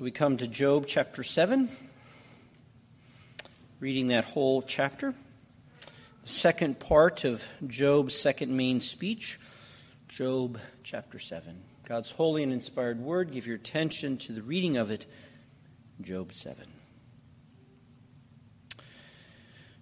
So 0.00 0.04
we 0.04 0.10
come 0.12 0.38
to 0.38 0.46
Job 0.46 0.86
chapter 0.86 1.22
7, 1.22 1.68
reading 3.80 4.08
that 4.08 4.24
whole 4.24 4.62
chapter. 4.62 5.12
The 6.22 6.28
second 6.30 6.80
part 6.80 7.24
of 7.24 7.44
Job's 7.66 8.16
second 8.18 8.56
main 8.56 8.80
speech, 8.80 9.38
Job 10.08 10.58
chapter 10.82 11.18
7. 11.18 11.60
God's 11.84 12.12
holy 12.12 12.42
and 12.42 12.50
inspired 12.50 12.98
word, 12.98 13.30
give 13.30 13.46
your 13.46 13.56
attention 13.56 14.16
to 14.16 14.32
the 14.32 14.40
reading 14.40 14.78
of 14.78 14.90
it, 14.90 15.04
Job 16.00 16.32
7. 16.32 16.66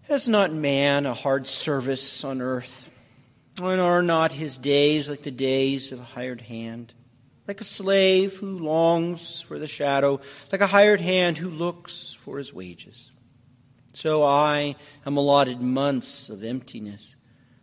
Has 0.08 0.28
not 0.28 0.52
man 0.52 1.06
a 1.06 1.14
hard 1.14 1.46
service 1.46 2.24
on 2.24 2.42
earth? 2.42 2.88
And 3.62 3.80
are 3.80 4.02
not 4.02 4.32
his 4.32 4.58
days 4.58 5.08
like 5.08 5.22
the 5.22 5.30
days 5.30 5.92
of 5.92 6.00
a 6.00 6.02
hired 6.02 6.40
hand? 6.40 6.92
Like 7.48 7.62
a 7.62 7.64
slave 7.64 8.36
who 8.36 8.58
longs 8.58 9.40
for 9.40 9.58
the 9.58 9.66
shadow, 9.66 10.20
like 10.52 10.60
a 10.60 10.66
hired 10.66 11.00
hand 11.00 11.38
who 11.38 11.48
looks 11.48 12.12
for 12.12 12.36
his 12.36 12.52
wages. 12.52 13.10
So 13.94 14.22
I 14.22 14.76
am 15.06 15.16
allotted 15.16 15.60
months 15.60 16.28
of 16.28 16.44
emptiness, 16.44 17.16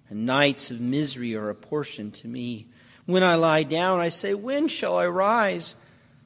and 0.09 0.25
nights 0.25 0.71
of 0.71 0.81
misery 0.81 1.35
are 1.35 1.51
apportioned 1.51 2.15
to 2.15 2.27
me. 2.27 2.67
When 3.05 3.21
I 3.21 3.35
lie 3.35 3.61
down, 3.61 3.99
I 3.99 4.09
say, 4.09 4.33
When 4.33 4.67
shall 4.67 4.97
I 4.97 5.05
rise? 5.05 5.75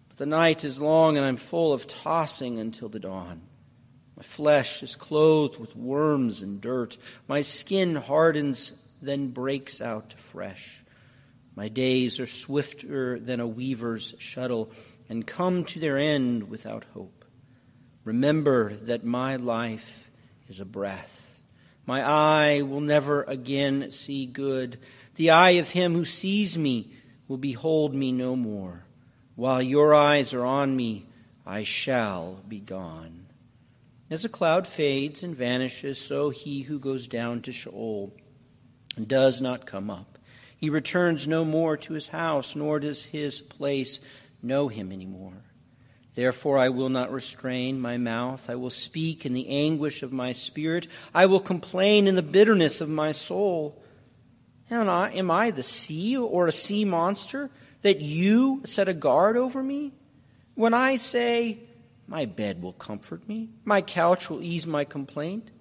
But 0.08 0.18
the 0.18 0.26
night 0.26 0.64
is 0.64 0.80
long, 0.80 1.18
and 1.18 1.26
I'm 1.26 1.38
full 1.38 1.74
of 1.74 1.86
tossing 1.86 2.60
until 2.60 2.88
the 2.88 3.00
dawn. 3.00 3.42
My 4.16 4.24
flesh 4.24 4.82
is 4.84 4.96
clothed 4.96 5.60
with 5.60 5.76
worms 5.76 6.42
and 6.42 6.62
dirt. 6.62 6.98
My 7.28 7.42
skin 7.42 7.96
hardens, 7.96 8.72
then 9.02 9.28
breaks 9.28 9.82
out 9.82 10.14
fresh. 10.14 10.82
My 11.60 11.68
days 11.68 12.22
are 12.22 12.26
swifter 12.26 13.20
than 13.20 13.42
a 13.42 13.46
weaver's 13.46 14.16
shuttle, 14.18 14.72
and 15.10 15.28
come 15.28 15.66
to 15.66 15.80
their 15.82 15.98
end 15.98 16.50
without 16.50 16.86
hope. 16.94 17.26
Remember 18.06 18.74
that 18.76 19.04
my 19.04 19.36
life 19.36 20.10
is 20.48 20.62
a 20.62 20.66
breath. 20.66 21.38
My 21.86 22.02
eye 22.02 22.62
will 22.62 22.80
never 22.80 23.24
again 23.24 23.92
see 23.92 24.26
good. 24.26 24.80
The 25.16 25.32
eye 25.32 25.60
of 25.60 25.72
him 25.72 25.96
who 25.96 26.06
sees 26.06 26.58
me 26.58 26.94
will 27.28 27.36
behold 27.36 27.94
me 27.94 28.14
no 28.14 28.38
more. 28.38 28.86
While 29.36 29.62
your 29.62 29.94
eyes 29.94 30.34
are 30.34 30.46
on 30.46 30.74
me, 30.74 31.08
I 31.46 31.64
shall 31.64 32.42
be 32.48 32.62
gone. 32.62 33.26
As 34.10 34.24
a 34.24 34.30
cloud 34.30 34.66
fades 34.66 35.24
and 35.24 35.36
vanishes, 35.36 36.00
so 36.00 36.30
he 36.30 36.62
who 36.62 36.80
goes 36.80 37.10
down 37.10 37.42
to 37.42 37.52
Sheol 37.52 38.16
does 39.06 39.42
not 39.42 39.66
come 39.66 39.90
up. 39.90 40.19
He 40.60 40.70
returns 40.70 41.28
no 41.28 41.46
more 41.46 41.78
to 41.78 41.94
his 41.94 42.10
house, 42.10 42.56
nor 42.56 42.80
does 42.80 43.04
his 43.04 43.42
place 43.42 44.00
know 44.42 44.68
him 44.68 44.92
any 44.92 45.06
more. 45.06 45.34
Therefore, 46.16 46.58
I 46.58 46.70
will 46.70 46.90
not 46.90 47.12
restrain 47.12 47.80
my 47.80 47.98
mouth. 47.98 48.50
I 48.50 48.56
will 48.56 48.70
speak 48.70 49.26
in 49.26 49.32
the 49.32 49.48
anguish 49.48 50.04
of 50.04 50.12
my 50.12 50.34
spirit. 50.34 50.88
I 51.16 51.28
will 51.28 51.40
complain 51.40 52.08
in 52.08 52.16
the 52.16 52.22
bitterness 52.22 52.82
of 52.82 52.90
my 52.90 53.14
soul. 53.14 53.82
Am 54.70 54.90
I, 54.90 55.12
am 55.14 55.32
I 55.32 55.52
the 55.52 55.64
sea 55.64 56.18
or 56.18 56.48
a 56.48 56.52
sea 56.52 56.84
monster 56.84 57.50
that 57.84 58.02
you 58.02 58.62
set 58.66 58.90
a 58.90 58.94
guard 58.94 59.38
over 59.38 59.64
me? 59.64 59.94
When 60.56 60.74
I 60.74 60.98
say, 60.98 61.60
my 62.06 62.26
bed 62.26 62.62
will 62.62 62.74
comfort 62.74 63.28
me. 63.30 63.50
My 63.64 63.82
couch 63.82 64.30
will 64.30 64.44
ease 64.44 64.68
my 64.68 64.84
complaint. 64.84 65.52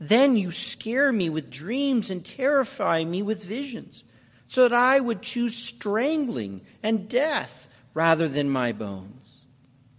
Then 0.00 0.36
you 0.36 0.50
scare 0.50 1.12
me 1.12 1.28
with 1.28 1.50
dreams 1.50 2.10
and 2.10 2.24
terrify 2.24 3.04
me 3.04 3.22
with 3.22 3.44
visions, 3.44 4.04
so 4.46 4.62
that 4.68 4.72
I 4.72 5.00
would 5.00 5.22
choose 5.22 5.56
strangling 5.56 6.62
and 6.82 7.08
death 7.08 7.68
rather 7.94 8.28
than 8.28 8.50
my 8.50 8.72
bones. 8.72 9.42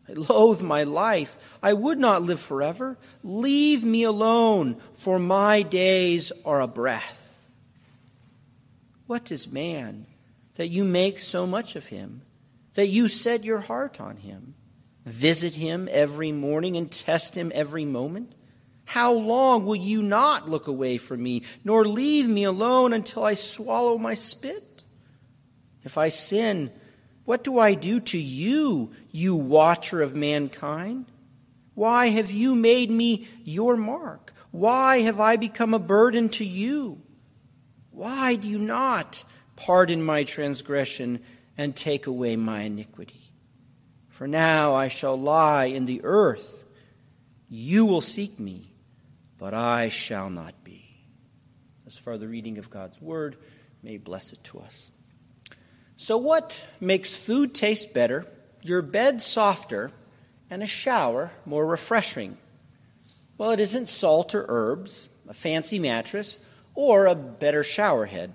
I 0.10 0.14
loathe 0.14 0.62
my 0.62 0.84
life. 0.84 1.38
I 1.62 1.74
would 1.74 1.98
not 1.98 2.22
live 2.22 2.40
forever. 2.40 2.98
Leave 3.24 3.84
me 3.84 4.04
alone, 4.04 4.78
for 4.94 5.20
my 5.20 5.64
days 5.64 6.32
are 6.46 6.62
a 6.62 6.68
breath. 6.68 7.44
What 9.06 9.32
is 9.32 9.52
man 9.52 10.06
that 10.56 10.70
you 10.70 10.84
make 10.84 11.20
so 11.20 11.46
much 11.46 11.76
of 11.76 11.88
him, 11.88 12.22
that 12.76 12.88
you 12.88 13.08
set 13.10 13.44
your 13.44 13.60
heart 13.60 14.00
on 14.00 14.18
him? 14.18 14.56
visit 15.08 15.56
him 15.56 15.88
every 15.92 16.32
morning 16.32 16.76
and 16.76 16.92
test 16.92 17.36
him 17.36 17.52
every 17.56 17.86
moment? 17.86 18.34
How 18.88 19.12
long 19.12 19.66
will 19.66 19.76
you 19.76 20.02
not 20.02 20.50
look 20.50 20.68
away 20.68 20.98
from 20.98 21.22
me, 21.22 21.44
nor 21.66 21.84
leave 21.84 22.28
me 22.28 22.46
alone 22.46 22.94
until 22.94 23.26
I 23.26 23.34
swallow 23.34 23.98
my 23.98 24.14
spit? 24.14 24.84
If 25.84 25.98
I 25.98 26.08
sin, 26.08 26.72
what 27.26 27.44
do 27.44 27.60
I 27.60 27.74
do 27.74 28.00
to 28.00 28.18
you, 28.18 28.94
you 29.12 29.36
watcher 29.36 30.02
of 30.02 30.16
mankind? 30.16 31.12
Why 31.74 32.08
have 32.08 32.32
you 32.32 32.56
made 32.56 32.90
me 32.90 33.28
your 33.44 33.76
mark? 33.76 34.34
Why 34.52 35.02
have 35.02 35.20
I 35.20 35.36
become 35.36 35.74
a 35.74 35.80
burden 35.80 36.30
to 36.30 36.46
you? 36.46 37.02
Why 37.92 38.36
do 38.36 38.48
you 38.48 38.58
not 38.58 39.26
pardon 39.58 40.02
my 40.02 40.24
transgression 40.24 41.20
and 41.58 41.76
take 41.76 42.08
away 42.08 42.38
my 42.38 42.62
iniquity? 42.62 43.34
For 44.08 44.30
now 44.30 44.76
I 44.76 44.88
shall 44.88 45.20
lie 45.20 45.66
in 45.66 45.86
the 45.86 46.02
earth. 46.06 46.64
You 47.50 47.86
will 47.86 48.02
seek 48.02 48.40
me, 48.40 48.67
but 49.38 49.54
I 49.54 49.90
shall 49.90 50.30
not 50.30 50.64
be. 50.64 50.86
As 51.86 51.98
far 51.98 52.18
the 52.18 52.28
reading 52.28 52.58
of 52.58 52.70
God's 52.70 53.02
word, 53.02 53.38
may 53.84 53.98
bless 53.98 54.34
it 54.34 54.44
to 54.46 54.60
us. 54.60 54.92
So, 55.96 56.18
what 56.18 56.66
makes 56.80 57.16
food 57.16 57.54
taste 57.54 57.94
better, 57.94 58.26
your 58.62 58.82
bed 58.82 59.22
softer, 59.22 59.92
and 60.50 60.62
a 60.62 60.68
shower 60.68 61.32
more 61.46 61.66
refreshing? 61.66 62.38
Well, 63.38 63.52
it 63.52 63.60
isn't 63.60 63.90
salt 63.90 64.36
or 64.36 64.46
herbs, 64.48 65.10
a 65.28 65.34
fancy 65.34 65.80
mattress, 65.80 66.40
or 66.76 67.06
a 67.06 67.16
better 67.16 67.64
shower 67.64 68.06
head. 68.06 68.34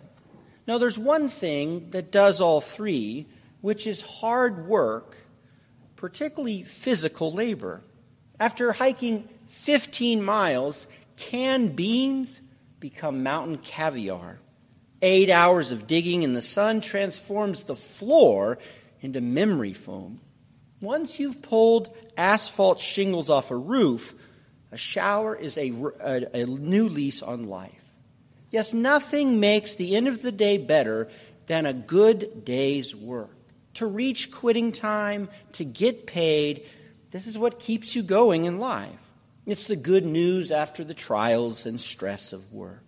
No, 0.66 0.78
there's 0.78 0.98
one 0.98 1.28
thing 1.28 1.90
that 1.90 2.12
does 2.12 2.40
all 2.40 2.60
three, 2.60 3.26
which 3.60 3.86
is 3.86 4.02
hard 4.02 4.66
work 4.66 5.16
particularly 6.02 6.64
physical 6.64 7.30
labor. 7.30 7.80
After 8.40 8.72
hiking 8.72 9.28
15 9.52 10.22
miles, 10.22 10.88
canned 11.16 11.76
beans 11.76 12.40
become 12.80 13.22
mountain 13.22 13.58
caviar. 13.58 14.40
Eight 15.02 15.30
hours 15.30 15.70
of 15.70 15.86
digging 15.86 16.22
in 16.22 16.32
the 16.32 16.40
sun 16.40 16.80
transforms 16.80 17.64
the 17.64 17.76
floor 17.76 18.58
into 19.00 19.20
memory 19.20 19.72
foam. 19.72 20.20
Once 20.80 21.20
you've 21.20 21.42
pulled 21.42 21.94
asphalt 22.16 22.80
shingles 22.80 23.30
off 23.30 23.50
a 23.50 23.56
roof, 23.56 24.14
a 24.72 24.76
shower 24.76 25.36
is 25.36 25.56
a, 25.58 25.70
a, 26.00 26.42
a, 26.42 26.46
new 26.46 26.88
lease 26.88 27.22
on 27.22 27.44
life. 27.44 27.94
Yes, 28.50 28.72
nothing 28.72 29.38
makes 29.38 29.74
the 29.74 29.94
end 29.94 30.08
of 30.08 30.22
the 30.22 30.32
day 30.32 30.56
better 30.56 31.08
than 31.46 31.66
a 31.66 31.72
good 31.72 32.44
day's 32.44 32.96
work 32.96 33.36
to 33.74 33.86
reach 33.86 34.30
quitting 34.32 34.72
time, 34.72 35.28
to 35.52 35.64
get 35.64 36.06
paid. 36.06 36.66
This 37.10 37.26
is 37.26 37.38
what 37.38 37.58
keeps 37.58 37.94
you 37.94 38.02
going 38.02 38.46
in 38.46 38.58
life. 38.58 39.11
It's 39.44 39.66
the 39.66 39.76
good 39.76 40.04
news 40.04 40.52
after 40.52 40.84
the 40.84 40.94
trials 40.94 41.66
and 41.66 41.80
stress 41.80 42.32
of 42.32 42.52
work. 42.52 42.84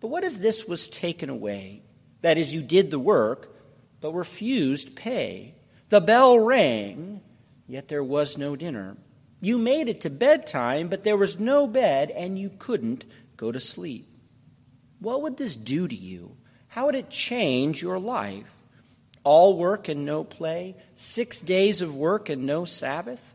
But 0.00 0.08
what 0.08 0.24
if 0.24 0.38
this 0.38 0.66
was 0.66 0.88
taken 0.88 1.28
away? 1.28 1.82
That 2.22 2.38
is, 2.38 2.54
you 2.54 2.62
did 2.62 2.90
the 2.90 2.98
work, 2.98 3.54
but 4.00 4.12
refused 4.12 4.96
pay. 4.96 5.54
The 5.90 6.00
bell 6.00 6.38
rang, 6.38 7.20
yet 7.66 7.88
there 7.88 8.04
was 8.04 8.38
no 8.38 8.56
dinner. 8.56 8.96
You 9.40 9.58
made 9.58 9.88
it 9.88 10.02
to 10.02 10.10
bedtime, 10.10 10.88
but 10.88 11.04
there 11.04 11.16
was 11.16 11.38
no 11.38 11.66
bed, 11.66 12.10
and 12.10 12.38
you 12.38 12.50
couldn't 12.58 13.04
go 13.36 13.52
to 13.52 13.60
sleep. 13.60 14.08
What 14.98 15.22
would 15.22 15.36
this 15.36 15.56
do 15.56 15.88
to 15.88 15.96
you? 15.96 16.36
How 16.68 16.86
would 16.86 16.94
it 16.94 17.10
change 17.10 17.82
your 17.82 17.98
life? 17.98 18.60
all 19.24 19.56
work 19.56 19.88
and 19.88 20.04
no 20.04 20.24
play, 20.24 20.76
six 20.94 21.40
days 21.40 21.82
of 21.82 21.96
work 21.96 22.28
and 22.28 22.46
no 22.46 22.64
Sabbath? 22.64 23.34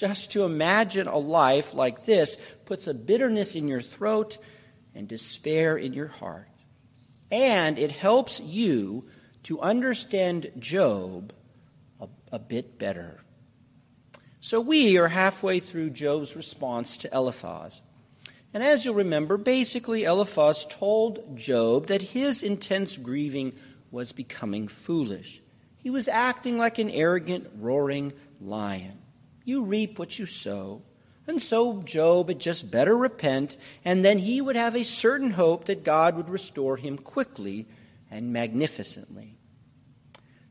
Just 0.00 0.32
to 0.32 0.44
imagine 0.44 1.08
a 1.08 1.18
life 1.18 1.74
like 1.74 2.06
this 2.06 2.38
puts 2.64 2.86
a 2.86 2.94
bitterness 2.94 3.54
in 3.54 3.68
your 3.68 3.82
throat 3.82 4.38
and 4.94 5.06
despair 5.06 5.76
in 5.76 5.92
your 5.92 6.06
heart. 6.06 6.48
And 7.30 7.78
it 7.78 7.92
helps 7.92 8.40
you 8.40 9.04
to 9.42 9.60
understand 9.60 10.52
Job 10.58 11.34
a, 12.00 12.08
a 12.32 12.38
bit 12.38 12.78
better. 12.78 13.20
So 14.40 14.58
we 14.62 14.96
are 14.96 15.08
halfway 15.08 15.60
through 15.60 15.90
Job's 15.90 16.34
response 16.34 16.96
to 16.96 17.14
Eliphaz. 17.14 17.82
And 18.54 18.62
as 18.62 18.86
you'll 18.86 18.94
remember, 18.94 19.36
basically, 19.36 20.04
Eliphaz 20.04 20.64
told 20.64 21.36
Job 21.36 21.88
that 21.88 22.00
his 22.00 22.42
intense 22.42 22.96
grieving 22.96 23.52
was 23.90 24.12
becoming 24.12 24.66
foolish. 24.66 25.42
He 25.76 25.90
was 25.90 26.08
acting 26.08 26.56
like 26.56 26.78
an 26.78 26.88
arrogant, 26.88 27.50
roaring 27.58 28.14
lion. 28.40 28.99
You 29.50 29.64
reap 29.64 29.98
what 29.98 30.16
you 30.16 30.26
sow. 30.26 30.82
And 31.26 31.42
so 31.42 31.82
Job 31.82 32.28
had 32.28 32.38
just 32.38 32.70
better 32.70 32.96
repent, 32.96 33.56
and 33.84 34.04
then 34.04 34.18
he 34.18 34.40
would 34.40 34.54
have 34.54 34.76
a 34.76 34.84
certain 34.84 35.32
hope 35.32 35.64
that 35.64 35.82
God 35.82 36.16
would 36.16 36.28
restore 36.28 36.76
him 36.76 36.96
quickly 36.96 37.66
and 38.12 38.32
magnificently. 38.32 39.38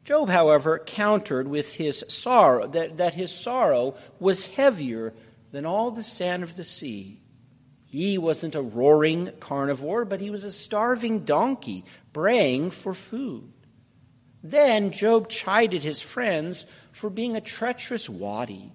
Job, 0.03 0.27
however, 0.29 0.79
countered 0.79 1.47
with 1.47 1.75
his 1.75 2.03
sorrow 2.09 2.67
that, 2.67 2.97
that 2.97 3.13
his 3.13 3.31
sorrow 3.31 3.95
was 4.19 4.47
heavier 4.47 5.13
than 5.53 5.65
all 5.65 5.91
the 5.91 6.03
sand 6.03 6.43
of 6.43 6.57
the 6.57 6.65
sea. 6.65 7.21
He 7.85 8.17
wasn't 8.17 8.53
a 8.53 8.61
roaring 8.61 9.31
carnivore, 9.39 10.03
but 10.03 10.19
he 10.19 10.29
was 10.29 10.43
a 10.43 10.51
starving 10.51 11.19
donkey 11.19 11.85
braying 12.11 12.71
for 12.71 12.93
food. 12.93 13.53
Then 14.43 14.91
Job 14.91 15.29
chided 15.29 15.83
his 15.83 16.01
friends 16.01 16.65
for 16.91 17.09
being 17.09 17.37
a 17.37 17.41
treacherous 17.41 18.09
wadi. 18.09 18.73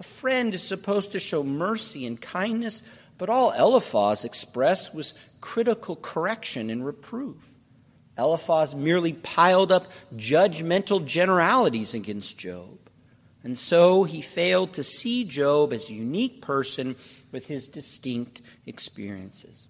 A 0.00 0.04
friend 0.04 0.54
is 0.54 0.62
supposed 0.62 1.12
to 1.12 1.20
show 1.20 1.42
mercy 1.42 2.06
and 2.06 2.20
kindness, 2.20 2.82
but 3.16 3.28
all 3.28 3.52
Eliphaz 3.52 4.24
expressed 4.24 4.94
was 4.94 5.14
critical 5.40 5.96
correction 5.96 6.70
and 6.70 6.84
reproof. 6.84 7.50
Eliphaz 8.16 8.74
merely 8.74 9.12
piled 9.12 9.70
up 9.70 9.90
judgmental 10.16 11.04
generalities 11.04 11.94
against 11.94 12.38
Job. 12.38 12.78
And 13.44 13.56
so 13.56 14.04
he 14.04 14.20
failed 14.20 14.74
to 14.74 14.82
see 14.82 15.24
Job 15.24 15.72
as 15.72 15.88
a 15.88 15.94
unique 15.94 16.42
person 16.42 16.96
with 17.30 17.46
his 17.46 17.68
distinct 17.68 18.42
experiences. 18.66 19.68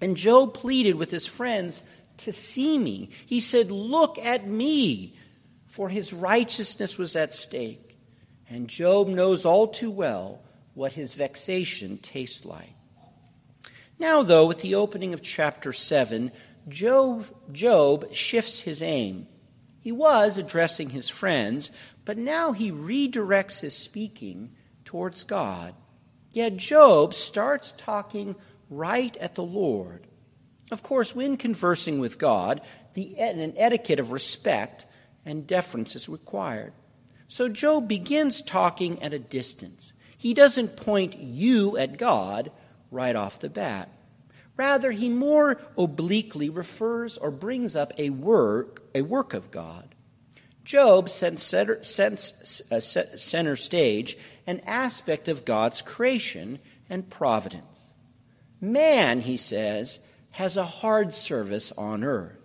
And 0.00 0.16
Job 0.16 0.54
pleaded 0.54 0.94
with 0.94 1.10
his 1.10 1.26
friends 1.26 1.82
to 2.18 2.32
see 2.32 2.78
me. 2.78 3.10
He 3.26 3.40
said, 3.40 3.70
Look 3.70 4.18
at 4.18 4.46
me, 4.46 5.16
for 5.66 5.88
his 5.88 6.12
righteousness 6.12 6.98
was 6.98 7.16
at 7.16 7.32
stake. 7.32 7.89
And 8.50 8.68
Job 8.68 9.06
knows 9.06 9.46
all 9.46 9.68
too 9.68 9.92
well 9.92 10.42
what 10.74 10.94
his 10.94 11.14
vexation 11.14 11.98
tastes 11.98 12.44
like. 12.44 12.74
Now, 13.98 14.22
though, 14.22 14.46
with 14.46 14.60
the 14.60 14.74
opening 14.74 15.14
of 15.14 15.22
chapter 15.22 15.72
7, 15.72 16.32
Job, 16.68 17.26
Job 17.52 18.12
shifts 18.12 18.60
his 18.60 18.82
aim. 18.82 19.28
He 19.78 19.92
was 19.92 20.36
addressing 20.36 20.90
his 20.90 21.08
friends, 21.08 21.70
but 22.04 22.18
now 22.18 22.52
he 22.52 22.72
redirects 22.72 23.60
his 23.60 23.76
speaking 23.76 24.50
towards 24.84 25.22
God. 25.22 25.74
Yet 26.32 26.56
Job 26.56 27.14
starts 27.14 27.72
talking 27.76 28.34
right 28.68 29.16
at 29.18 29.36
the 29.36 29.44
Lord. 29.44 30.06
Of 30.72 30.82
course, 30.82 31.14
when 31.14 31.36
conversing 31.36 32.00
with 32.00 32.18
God, 32.18 32.60
the, 32.94 33.16
an 33.18 33.54
etiquette 33.56 34.00
of 34.00 34.12
respect 34.12 34.86
and 35.24 35.46
deference 35.46 35.94
is 35.94 36.08
required. 36.08 36.72
So 37.30 37.48
Job 37.48 37.86
begins 37.86 38.42
talking 38.42 39.00
at 39.04 39.12
a 39.12 39.18
distance. 39.20 39.92
He 40.18 40.34
doesn't 40.34 40.76
point 40.76 41.16
you 41.16 41.76
at 41.76 41.96
God 41.96 42.50
right 42.90 43.14
off 43.14 43.38
the 43.38 43.48
bat. 43.48 43.88
Rather, 44.56 44.90
he 44.90 45.08
more 45.08 45.60
obliquely 45.78 46.50
refers 46.50 47.16
or 47.16 47.30
brings 47.30 47.76
up 47.76 47.92
a 47.96 48.10
work, 48.10 48.82
a 48.96 49.02
work 49.02 49.32
of 49.32 49.52
God. 49.52 49.94
Job 50.64 51.08
sets 51.08 51.44
center, 51.44 51.78
uh, 51.78 52.80
center 52.80 53.54
stage 53.54 54.18
an 54.44 54.60
aspect 54.66 55.28
of 55.28 55.44
God's 55.44 55.82
creation 55.82 56.58
and 56.88 57.08
providence. 57.08 57.92
Man, 58.60 59.20
he 59.20 59.36
says, 59.36 60.00
has 60.32 60.56
a 60.56 60.64
hard 60.64 61.14
service 61.14 61.70
on 61.78 62.02
earth. 62.02 62.39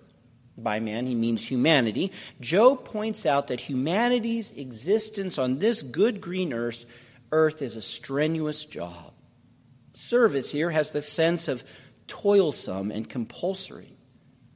By 0.58 0.80
man, 0.80 1.06
he 1.06 1.16
means 1.16 1.46
humanity. 1.46 2.12
Job 2.40 2.86
points 2.86 3.26
out 3.26 3.48
that 3.48 3.62
humanity's 3.62 4.52
existence 4.52 5.38
on 5.38 5.60
this 5.60 5.82
good 5.82 6.22
green 6.22 6.54
earth, 6.54 6.86
earth 7.32 7.62
is 7.62 7.76
a 7.76 7.82
strenuous 7.82 8.66
job. 8.66 9.14
Service 9.94 10.52
here 10.52 10.72
has 10.72 10.92
the 10.92 11.02
sense 11.02 11.48
of 11.48 11.64
toilsome 12.08 12.92
and 12.92 13.10
compulsory. 13.10 13.98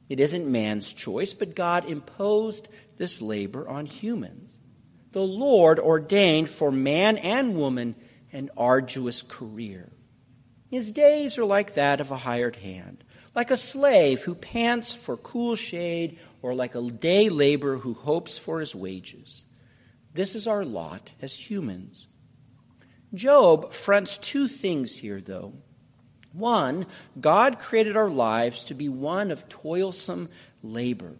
It 0.08 0.20
isn't 0.20 0.50
man's 0.50 0.92
choice, 0.92 1.34
but 1.34 1.54
God 1.54 1.88
imposed 1.88 2.68
this 2.96 3.22
labor 3.22 3.68
on 3.68 3.86
humans. 3.86 4.52
The 5.12 5.22
Lord 5.22 5.78
ordained 5.78 6.50
for 6.50 6.70
man 6.70 7.16
and 7.18 7.56
woman 7.56 7.94
an 8.32 8.50
arduous 8.56 9.22
career. 9.22 9.90
His 10.70 10.92
days 10.92 11.36
are 11.36 11.44
like 11.44 11.74
that 11.74 12.00
of 12.00 12.10
a 12.10 12.16
hired 12.16 12.56
hand, 12.56 13.02
like 13.34 13.50
a 13.50 13.56
slave 13.56 14.22
who 14.22 14.34
pants 14.34 14.92
for 14.92 15.16
cool 15.16 15.56
shade, 15.56 16.18
or 16.42 16.54
like 16.54 16.74
a 16.74 16.90
day 16.90 17.28
laborer 17.28 17.78
who 17.78 17.94
hopes 17.94 18.36
for 18.36 18.60
his 18.60 18.74
wages. 18.74 19.44
This 20.14 20.34
is 20.34 20.46
our 20.46 20.64
lot 20.64 21.12
as 21.22 21.34
humans. 21.34 22.06
Job 23.14 23.72
fronts 23.72 24.18
two 24.18 24.48
things 24.48 24.96
here, 24.96 25.20
though. 25.20 25.52
One, 26.32 26.86
God 27.20 27.58
created 27.58 27.96
our 27.96 28.08
lives 28.08 28.64
to 28.66 28.74
be 28.74 28.88
one 28.88 29.30
of 29.30 29.48
toilsome 29.48 30.28
labor, 30.62 31.16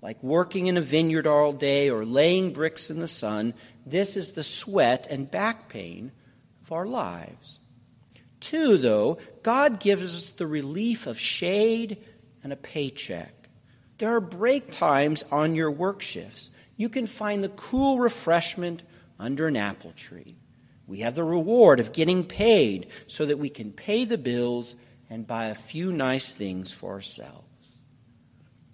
like 0.00 0.22
working 0.22 0.66
in 0.66 0.76
a 0.76 0.82
vineyard 0.82 1.26
all 1.26 1.52
day 1.52 1.90
or 1.90 2.04
laying 2.04 2.52
bricks 2.52 2.88
in 2.90 3.00
the 3.00 3.08
sun. 3.08 3.52
This 3.84 4.16
is 4.16 4.32
the 4.32 4.42
sweat 4.42 5.06
and 5.10 5.30
back 5.30 5.68
pain 5.68 6.12
of 6.62 6.72
our 6.72 6.86
lives. 6.86 7.58
Two, 8.40 8.76
though, 8.76 9.18
God 9.42 9.80
gives 9.80 10.02
us 10.02 10.30
the 10.30 10.46
relief 10.46 11.06
of 11.06 11.18
shade 11.18 11.98
and 12.42 12.52
a 12.52 12.56
paycheck. 12.56 13.48
There 13.98 14.14
are 14.14 14.20
break 14.20 14.70
times 14.70 15.24
on 15.32 15.54
your 15.54 15.70
work 15.70 16.02
shifts. 16.02 16.50
You 16.76 16.88
can 16.88 17.06
find 17.06 17.42
the 17.42 17.48
cool 17.48 17.98
refreshment 17.98 18.84
under 19.18 19.48
an 19.48 19.56
apple 19.56 19.92
tree. 19.92 20.36
We 20.86 21.00
have 21.00 21.14
the 21.14 21.24
reward 21.24 21.80
of 21.80 21.92
getting 21.92 22.24
paid 22.24 22.88
so 23.06 23.26
that 23.26 23.38
we 23.38 23.50
can 23.50 23.72
pay 23.72 24.04
the 24.04 24.16
bills 24.16 24.76
and 25.10 25.26
buy 25.26 25.46
a 25.46 25.54
few 25.54 25.92
nice 25.92 26.32
things 26.32 26.70
for 26.70 26.92
ourselves. 26.92 27.44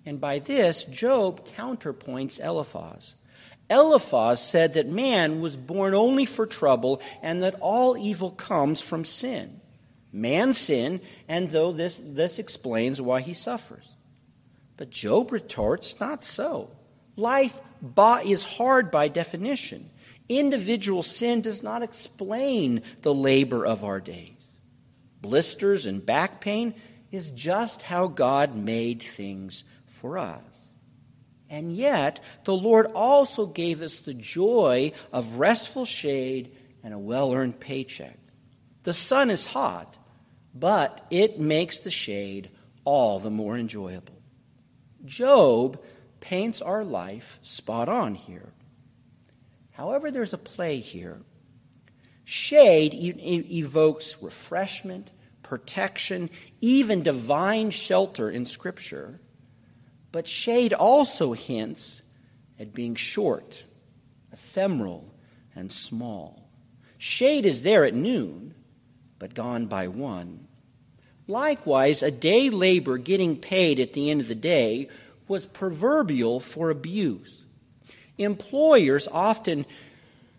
And 0.07 0.21
by 0.21 0.39
this, 0.39 0.85
Job 0.85 1.47
counterpoints 1.47 2.39
Eliphaz. 2.39 3.15
Eliphaz 3.71 4.43
said 4.43 4.75
that 4.75 4.89
man 4.89 5.41
was 5.41 5.57
born 5.57 5.95
only 5.95 6.27
for 6.27 6.47
trouble 6.47 7.01
and 7.23 7.43
that 7.43 7.57
all 7.61 7.97
evil 7.97 8.31
comes 8.31 8.81
from 8.81 9.05
sin. 9.05 9.61
Man 10.13 10.55
sinned, 10.55 11.01
and 11.29 11.51
though 11.51 11.73
this, 11.73 11.99
this 11.99 12.39
explains 12.39 13.01
why 13.01 13.21
he 13.21 13.35
suffers. 13.35 13.97
But 14.77 14.91
Job 14.91 15.33
retorts, 15.33 15.99
not 15.99 16.25
so. 16.25 16.71
Life 17.17 17.61
is 18.25 18.45
hard 18.45 18.91
by 18.91 19.09
definition. 19.09 19.91
Individual 20.29 21.03
sin 21.03 21.41
does 21.41 21.63
not 21.63 21.83
explain 21.83 22.83
the 23.03 23.15
labor 23.15 23.67
of 23.67 23.85
our 23.85 24.01
days. 24.01 24.57
Blisters 25.21 25.87
and 25.87 26.05
back 26.05 26.41
pain 26.41 26.75
is 27.11 27.31
just 27.31 27.83
how 27.83 28.07
God 28.07 28.55
made 28.55 29.03
things 29.03 29.65
for 29.87 30.19
us. 30.19 30.64
And 31.55 31.71
yet, 31.71 32.19
the 32.43 32.57
Lord 32.57 32.87
also 32.97 33.47
gave 33.47 33.81
us 33.81 33.99
the 33.99 34.13
joy 34.13 34.91
of 35.13 35.39
restful 35.39 35.85
shade 35.85 36.51
and 36.83 36.93
a 36.93 36.99
well 36.99 37.33
earned 37.33 37.61
paycheck. 37.61 38.19
The 38.83 38.93
sun 38.93 39.31
is 39.31 39.47
hot, 39.47 39.97
but 40.53 41.07
it 41.13 41.39
makes 41.39 41.79
the 41.79 41.93
shade 41.93 42.51
all 42.85 43.21
the 43.21 43.31
more 43.31 43.57
enjoyable. 43.57 44.21
Job 45.05 45.81
paints 46.19 46.61
our 46.61 46.83
life 46.83 47.39
spot 47.43 47.89
on 47.89 48.17
here. 48.17 48.53
However, 49.71 50.11
there's 50.11 50.33
a 50.33 50.39
play 50.39 50.81
here. 50.81 51.21
Shade 52.25 52.95
evokes 52.95 54.17
refreshment, 54.21 55.13
protection, 55.45 56.31
even 56.61 57.05
divine 57.05 57.71
shelter 57.71 58.29
in 58.29 58.45
Scripture. 58.45 59.21
But 60.15 60.29
shade 60.29 60.73
also 60.73 61.33
hints 61.33 62.01
at 62.57 62.73
being 62.73 62.95
short, 62.95 63.65
ephemeral, 64.33 65.13
and 65.57 65.73
small. 65.73 66.49
Shade 66.99 67.45
is 67.45 67.63
there 67.63 67.85
at 67.85 67.95
noon, 67.95 68.55
but 69.19 69.35
gone 69.35 69.67
by 69.67 69.89
one. 69.89 70.47
Likewise, 71.27 72.05
a 72.05 72.13
day 72.13 72.49
labor 72.49 72.97
getting 72.97 73.37
paid 73.37 73.81
at 73.81 73.93
the 73.93 74.09
end 74.09 74.21
of 74.21 74.29
the 74.29 74.37
day 74.37 74.89
was 75.27 75.47
proverbial 75.47 76.39
for 76.39 76.71
abuse. 76.71 77.45
Employers 78.17 79.09
often 79.11 79.67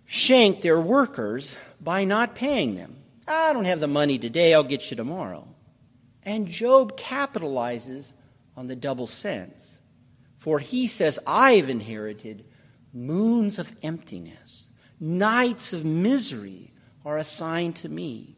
shank 0.06 0.62
their 0.62 0.80
workers 0.80 1.60
by 1.82 2.06
not 2.06 2.34
paying 2.34 2.76
them. 2.76 2.96
I 3.28 3.52
don't 3.52 3.66
have 3.66 3.82
the 3.82 3.88
money 3.88 4.20
today, 4.20 4.54
I'll 4.54 4.64
get 4.64 4.90
you 4.90 4.96
tomorrow. 4.96 5.46
And 6.24 6.48
Job 6.48 6.98
capitalizes 6.98 8.14
on 8.56 8.68
the 8.68 8.76
double 8.76 9.08
sense. 9.08 9.80
For 10.36 10.60
he 10.60 10.88
says, 10.88 11.20
I've 11.26 11.70
inherited 11.70 12.46
moons 12.94 13.60
of 13.60 13.74
emptiness, 13.84 14.70
nights 15.00 15.74
of 15.74 15.84
misery 15.84 16.74
are 17.04 17.18
assigned 17.18 17.76
to 17.78 17.90
me. 17.90 18.38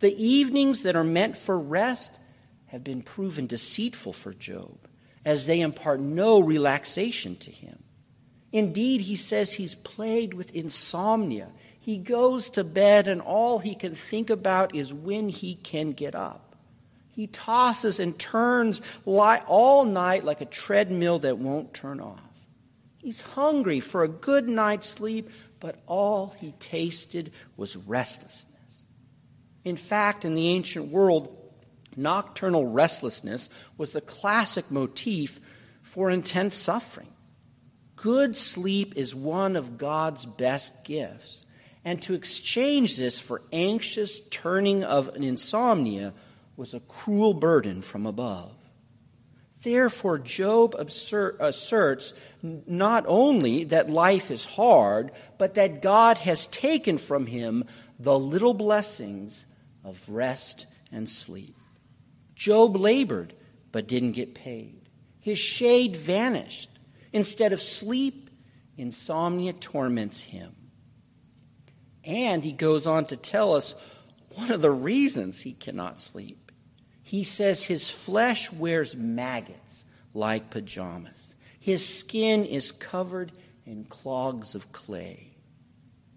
The 0.00 0.14
evenings 0.22 0.82
that 0.82 0.96
are 0.96 1.04
meant 1.04 1.36
for 1.36 1.58
rest 1.58 2.18
have 2.66 2.84
been 2.84 3.02
proven 3.02 3.46
deceitful 3.46 4.12
for 4.12 4.34
Job, 4.34 4.76
as 5.24 5.46
they 5.46 5.60
impart 5.60 6.00
no 6.00 6.40
relaxation 6.40 7.36
to 7.36 7.50
him. 7.50 7.78
Indeed, 8.52 9.00
he 9.00 9.16
says 9.16 9.52
he's 9.52 9.74
plagued 9.74 10.34
with 10.34 10.54
insomnia. 10.54 11.50
He 11.78 11.98
goes 11.98 12.50
to 12.50 12.64
bed, 12.64 13.08
and 13.08 13.20
all 13.20 13.58
he 13.58 13.74
can 13.74 13.94
think 13.94 14.30
about 14.30 14.74
is 14.74 14.92
when 14.92 15.28
he 15.28 15.54
can 15.54 15.92
get 15.92 16.14
up. 16.14 16.43
He 17.14 17.28
tosses 17.28 18.00
and 18.00 18.18
turns 18.18 18.82
all 19.06 19.84
night 19.84 20.24
like 20.24 20.40
a 20.40 20.46
treadmill 20.46 21.20
that 21.20 21.38
won't 21.38 21.72
turn 21.72 22.00
off. 22.00 22.20
He's 22.98 23.20
hungry 23.20 23.78
for 23.78 24.02
a 24.02 24.08
good 24.08 24.48
night's 24.48 24.88
sleep, 24.88 25.30
but 25.60 25.80
all 25.86 26.34
he 26.40 26.52
tasted 26.58 27.32
was 27.56 27.76
restlessness. 27.76 28.50
In 29.64 29.76
fact, 29.76 30.24
in 30.24 30.34
the 30.34 30.48
ancient 30.48 30.88
world, 30.88 31.36
nocturnal 31.96 32.66
restlessness 32.66 33.48
was 33.78 33.92
the 33.92 34.00
classic 34.00 34.70
motif 34.70 35.38
for 35.82 36.10
intense 36.10 36.56
suffering. 36.56 37.12
Good 37.94 38.36
sleep 38.36 38.94
is 38.96 39.14
one 39.14 39.54
of 39.54 39.78
God's 39.78 40.26
best 40.26 40.82
gifts. 40.82 41.44
And 41.84 42.02
to 42.02 42.14
exchange 42.14 42.96
this 42.96 43.20
for 43.20 43.42
anxious 43.52 44.20
turning 44.30 44.82
of 44.82 45.08
an 45.08 45.22
insomnia 45.22 46.12
was 46.56 46.74
a 46.74 46.80
cruel 46.80 47.34
burden 47.34 47.82
from 47.82 48.06
above. 48.06 48.52
Therefore, 49.62 50.18
Job 50.18 50.74
asserts 50.78 52.12
not 52.42 53.04
only 53.08 53.64
that 53.64 53.88
life 53.88 54.30
is 54.30 54.44
hard, 54.44 55.10
but 55.38 55.54
that 55.54 55.80
God 55.80 56.18
has 56.18 56.46
taken 56.46 56.98
from 56.98 57.26
him 57.26 57.64
the 57.98 58.18
little 58.18 58.52
blessings 58.52 59.46
of 59.82 60.06
rest 60.08 60.66
and 60.92 61.08
sleep. 61.08 61.56
Job 62.34 62.76
labored, 62.76 63.32
but 63.72 63.88
didn't 63.88 64.12
get 64.12 64.34
paid. 64.34 64.82
His 65.20 65.38
shade 65.38 65.96
vanished. 65.96 66.68
Instead 67.12 67.54
of 67.54 67.60
sleep, 67.62 68.28
insomnia 68.76 69.54
torments 69.54 70.20
him. 70.20 70.54
And 72.04 72.44
he 72.44 72.52
goes 72.52 72.86
on 72.86 73.06
to 73.06 73.16
tell 73.16 73.54
us 73.54 73.74
one 74.34 74.50
of 74.50 74.60
the 74.60 74.70
reasons 74.70 75.40
he 75.40 75.52
cannot 75.52 76.00
sleep 76.00 76.43
he 77.14 77.22
says 77.22 77.62
his 77.62 77.88
flesh 77.88 78.50
wears 78.50 78.96
maggots 78.96 79.84
like 80.14 80.50
pajamas. 80.50 81.36
His 81.60 81.86
skin 81.86 82.44
is 82.44 82.72
covered 82.72 83.30
in 83.64 83.84
clogs 83.84 84.56
of 84.56 84.72
clay. 84.72 85.36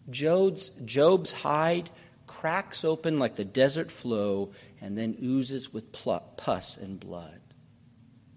Job's, 0.09 0.69
Job's 0.85 1.31
hide 1.31 1.91
cracks 2.25 2.83
open 2.83 3.19
like 3.19 3.35
the 3.35 3.45
desert 3.45 3.91
flow 3.91 4.53
and 4.81 4.97
then 4.97 5.15
oozes 5.21 5.71
with 5.71 5.91
pus 5.91 6.77
and 6.77 6.99
blood. 6.99 7.41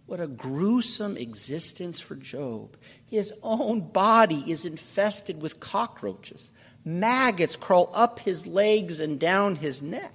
What 0.05 0.21
a 0.21 0.26
gruesome 0.26 1.17
existence 1.17 1.99
for 1.99 2.14
Job. 2.14 2.76
His 3.07 3.33
own 3.43 3.88
body 3.88 4.45
is 4.47 4.67
infested 4.67 5.40
with 5.40 5.61
cockroaches. 5.61 6.50
Maggots 6.85 7.57
crawl 7.57 7.90
up 7.95 8.19
his 8.19 8.47
legs 8.47 9.00
and 9.00 9.19
down 9.19 9.57
his 9.57 9.81
neck. 9.81 10.12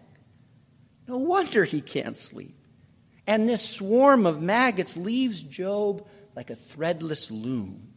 No 1.07 1.17
wonder 1.17 1.65
he 1.65 1.81
can't 1.81 2.17
sleep. 2.17 2.55
And 3.27 3.49
this 3.49 3.67
swarm 3.67 4.25
of 4.25 4.41
maggots 4.41 4.97
leaves 4.97 5.41
Job 5.41 6.07
like 6.35 6.49
a 6.49 6.55
threadless 6.55 7.31
loom. 7.31 7.93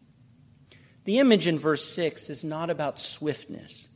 The 1.04 1.18
image 1.18 1.46
in 1.46 1.58
verse 1.58 1.84
6 1.84 2.30
is 2.30 2.44
not 2.44 2.70
about 2.70 2.98
swiftness. 2.98 3.88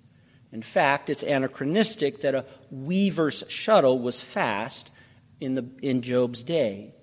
In 0.50 0.62
fact, 0.62 1.08
it's 1.08 1.22
anachronistic 1.22 2.22
that 2.22 2.34
a 2.34 2.44
weaver's 2.70 3.44
shuttle 3.48 3.98
was 3.98 4.20
fast 4.20 4.90
in, 5.40 5.54
the, 5.54 5.66
in 5.80 6.02
Job's 6.02 6.42
day. 6.42 6.94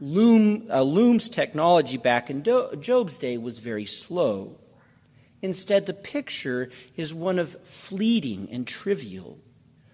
Loom, 0.00 0.66
uh, 0.70 0.82
loom's 0.82 1.28
technology 1.28 1.96
back 1.96 2.30
in 2.30 2.42
Do- 2.42 2.74
Job's 2.80 3.18
day 3.18 3.36
was 3.38 3.58
very 3.58 3.84
slow. 3.84 4.58
Instead, 5.42 5.86
the 5.86 5.94
picture 5.94 6.70
is 6.96 7.14
one 7.14 7.38
of 7.38 7.56
fleeting 7.66 8.48
and 8.50 8.66
trivial. 8.66 9.38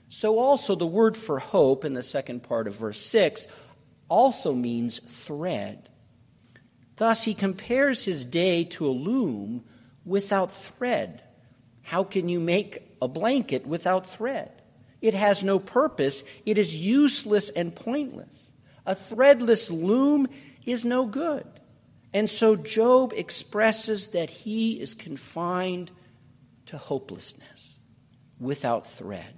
So, 0.09 0.39
also, 0.39 0.75
the 0.75 0.87
word 0.87 1.17
for 1.17 1.39
hope 1.39 1.85
in 1.85 1.95
the 1.95 2.03
second 2.03 2.43
part 2.43 2.69
of 2.69 2.77
verse 2.77 3.01
6 3.01 3.49
also 4.09 4.55
means 4.55 5.01
thread. 5.01 5.89
Thus, 6.97 7.25
he 7.25 7.35
compares 7.35 8.05
his 8.05 8.25
day 8.25 8.65
to 8.65 8.87
a 8.87 8.91
loom 8.91 9.65
without 10.05 10.53
thread. 10.53 11.23
How 11.83 12.05
can 12.05 12.29
you 12.29 12.41
make 12.41 12.97
a 13.03 13.09
blanket 13.09 13.67
without 13.67 14.07
thread? 14.07 14.63
It 15.01 15.15
has 15.15 15.45
no 15.45 15.59
purpose, 15.59 16.23
it 16.45 16.57
is 16.57 16.83
useless 16.83 17.51
and 17.51 17.75
pointless. 17.75 18.51
A 18.87 18.95
threadless 18.95 19.71
loom 19.71 20.29
is 20.65 20.85
no 20.85 21.07
good. 21.07 21.47
And 22.15 22.31
so, 22.31 22.55
Job 22.55 23.13
expresses 23.15 24.09
that 24.09 24.31
he 24.31 24.81
is 24.81 24.95
confined 24.95 25.91
to 26.67 26.79
hopelessness 26.79 27.81
without 28.39 28.87
thread. 28.87 29.35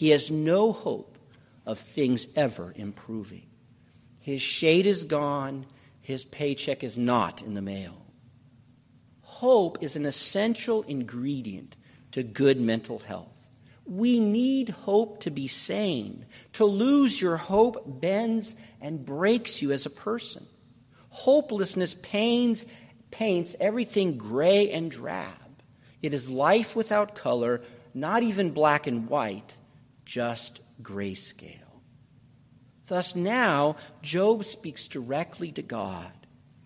He 0.00 0.08
has 0.12 0.30
no 0.30 0.72
hope 0.72 1.18
of 1.66 1.78
things 1.78 2.26
ever 2.34 2.72
improving. 2.74 3.46
His 4.18 4.40
shade 4.40 4.86
is 4.86 5.04
gone, 5.04 5.66
his 6.00 6.24
paycheck 6.24 6.82
is 6.82 6.96
not 6.96 7.42
in 7.42 7.52
the 7.52 7.60
mail. 7.60 8.06
Hope 9.20 9.76
is 9.82 9.96
an 9.96 10.06
essential 10.06 10.84
ingredient 10.84 11.76
to 12.12 12.22
good 12.22 12.58
mental 12.58 13.00
health. 13.00 13.46
We 13.84 14.20
need 14.20 14.70
hope 14.70 15.20
to 15.20 15.30
be 15.30 15.48
sane. 15.48 16.24
To 16.54 16.64
lose 16.64 17.20
your 17.20 17.36
hope 17.36 18.00
bends 18.00 18.54
and 18.80 19.04
breaks 19.04 19.60
you 19.60 19.70
as 19.70 19.84
a 19.84 19.90
person. 19.90 20.46
Hopelessness 21.10 21.92
pains, 22.00 22.64
paints 23.10 23.54
everything 23.60 24.16
gray 24.16 24.70
and 24.70 24.90
drab. 24.90 25.62
It 26.00 26.14
is 26.14 26.30
life 26.30 26.74
without 26.74 27.14
color, 27.14 27.60
not 27.92 28.22
even 28.22 28.52
black 28.52 28.86
and 28.86 29.06
white, 29.06 29.58
just 30.10 30.60
grayscale. 30.82 31.54
Thus 32.88 33.14
now, 33.14 33.76
Job 34.02 34.44
speaks 34.44 34.88
directly 34.88 35.52
to 35.52 35.62
God. 35.62 36.10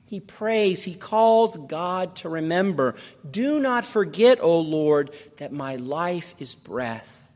He 0.07 0.19
prays, 0.19 0.83
he 0.83 0.95
calls 0.95 1.59
God 1.59 2.17
to 2.17 2.31
remember. 2.31 2.95
Do 3.31 3.61
not 3.61 3.85
forget, 3.85 4.41
O 4.41 4.61
Lord, 4.61 5.15
that 5.37 5.53
my 5.53 5.77
life 5.77 6.35
is 6.39 6.55
breath 6.55 7.29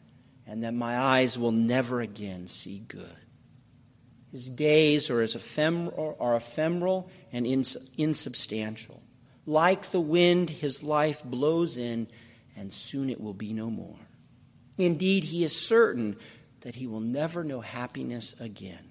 and 0.46 0.64
that 0.64 0.72
my 0.72 0.96
eyes 0.98 1.38
will 1.38 1.52
never 1.52 2.00
again 2.00 2.48
see 2.48 2.78
good. 2.78 3.04
His 4.32 4.48
days 4.48 5.10
are, 5.10 5.20
as 5.20 5.34
ephemeral, 5.34 6.16
are 6.18 6.36
ephemeral 6.36 7.10
and 7.32 7.46
insubstantial. 7.98 9.02
Like 9.44 9.82
the 9.82 10.00
wind, 10.00 10.48
his 10.48 10.82
life 10.82 11.22
blows 11.22 11.76
in, 11.76 12.08
and 12.56 12.72
soon 12.72 13.10
it 13.10 13.20
will 13.20 13.34
be 13.34 13.52
no 13.52 13.68
more. 13.68 14.07
Indeed, 14.78 15.24
he 15.24 15.44
is 15.44 15.54
certain 15.54 16.16
that 16.60 16.76
he 16.76 16.86
will 16.86 17.00
never 17.00 17.44
know 17.44 17.60
happiness 17.60 18.34
again. 18.40 18.84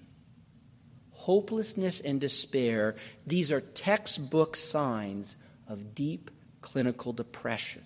Hopelessness 1.10 2.00
and 2.00 2.20
despair, 2.20 2.94
these 3.26 3.50
are 3.50 3.60
textbook 3.60 4.54
signs 4.54 5.36
of 5.66 5.94
deep 5.94 6.30
clinical 6.60 7.12
depression. 7.12 7.84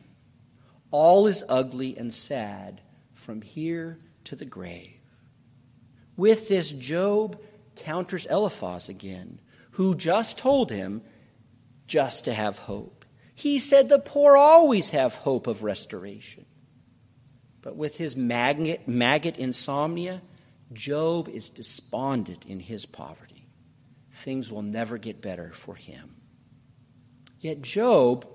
All 0.90 1.26
is 1.26 1.44
ugly 1.48 1.96
and 1.96 2.12
sad 2.12 2.82
from 3.14 3.40
here 3.40 3.98
to 4.24 4.36
the 4.36 4.44
grave. 4.44 5.00
With 6.16 6.48
this, 6.48 6.72
Job 6.72 7.40
counters 7.76 8.26
Eliphaz 8.26 8.88
again, 8.88 9.40
who 9.72 9.94
just 9.94 10.36
told 10.38 10.70
him 10.70 11.02
just 11.86 12.26
to 12.26 12.34
have 12.34 12.58
hope. 12.58 13.04
He 13.34 13.58
said 13.58 13.88
the 13.88 13.98
poor 13.98 14.36
always 14.36 14.90
have 14.90 15.14
hope 15.14 15.46
of 15.46 15.62
restoration. 15.62 16.44
But 17.62 17.76
with 17.76 17.96
his 17.96 18.16
maggot, 18.16 18.86
maggot 18.86 19.36
insomnia, 19.36 20.20
Job 20.72 21.28
is 21.28 21.48
despondent 21.48 22.44
in 22.46 22.60
his 22.60 22.86
poverty. 22.86 23.46
Things 24.10 24.50
will 24.50 24.62
never 24.62 24.98
get 24.98 25.22
better 25.22 25.52
for 25.52 25.74
him. 25.74 26.16
Yet 27.40 27.62
Job 27.62 28.26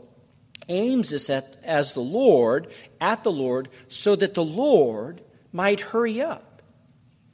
aims 0.70 1.12
this 1.12 1.30
at, 1.30 1.58
as 1.64 1.94
the 1.94 2.02
Lord, 2.02 2.72
at 3.00 3.24
the 3.24 3.32
Lord, 3.32 3.70
so 3.88 4.16
that 4.16 4.34
the 4.34 4.44
Lord 4.44 5.22
might 5.52 5.82
hurry 5.82 6.22
up. 6.22 6.62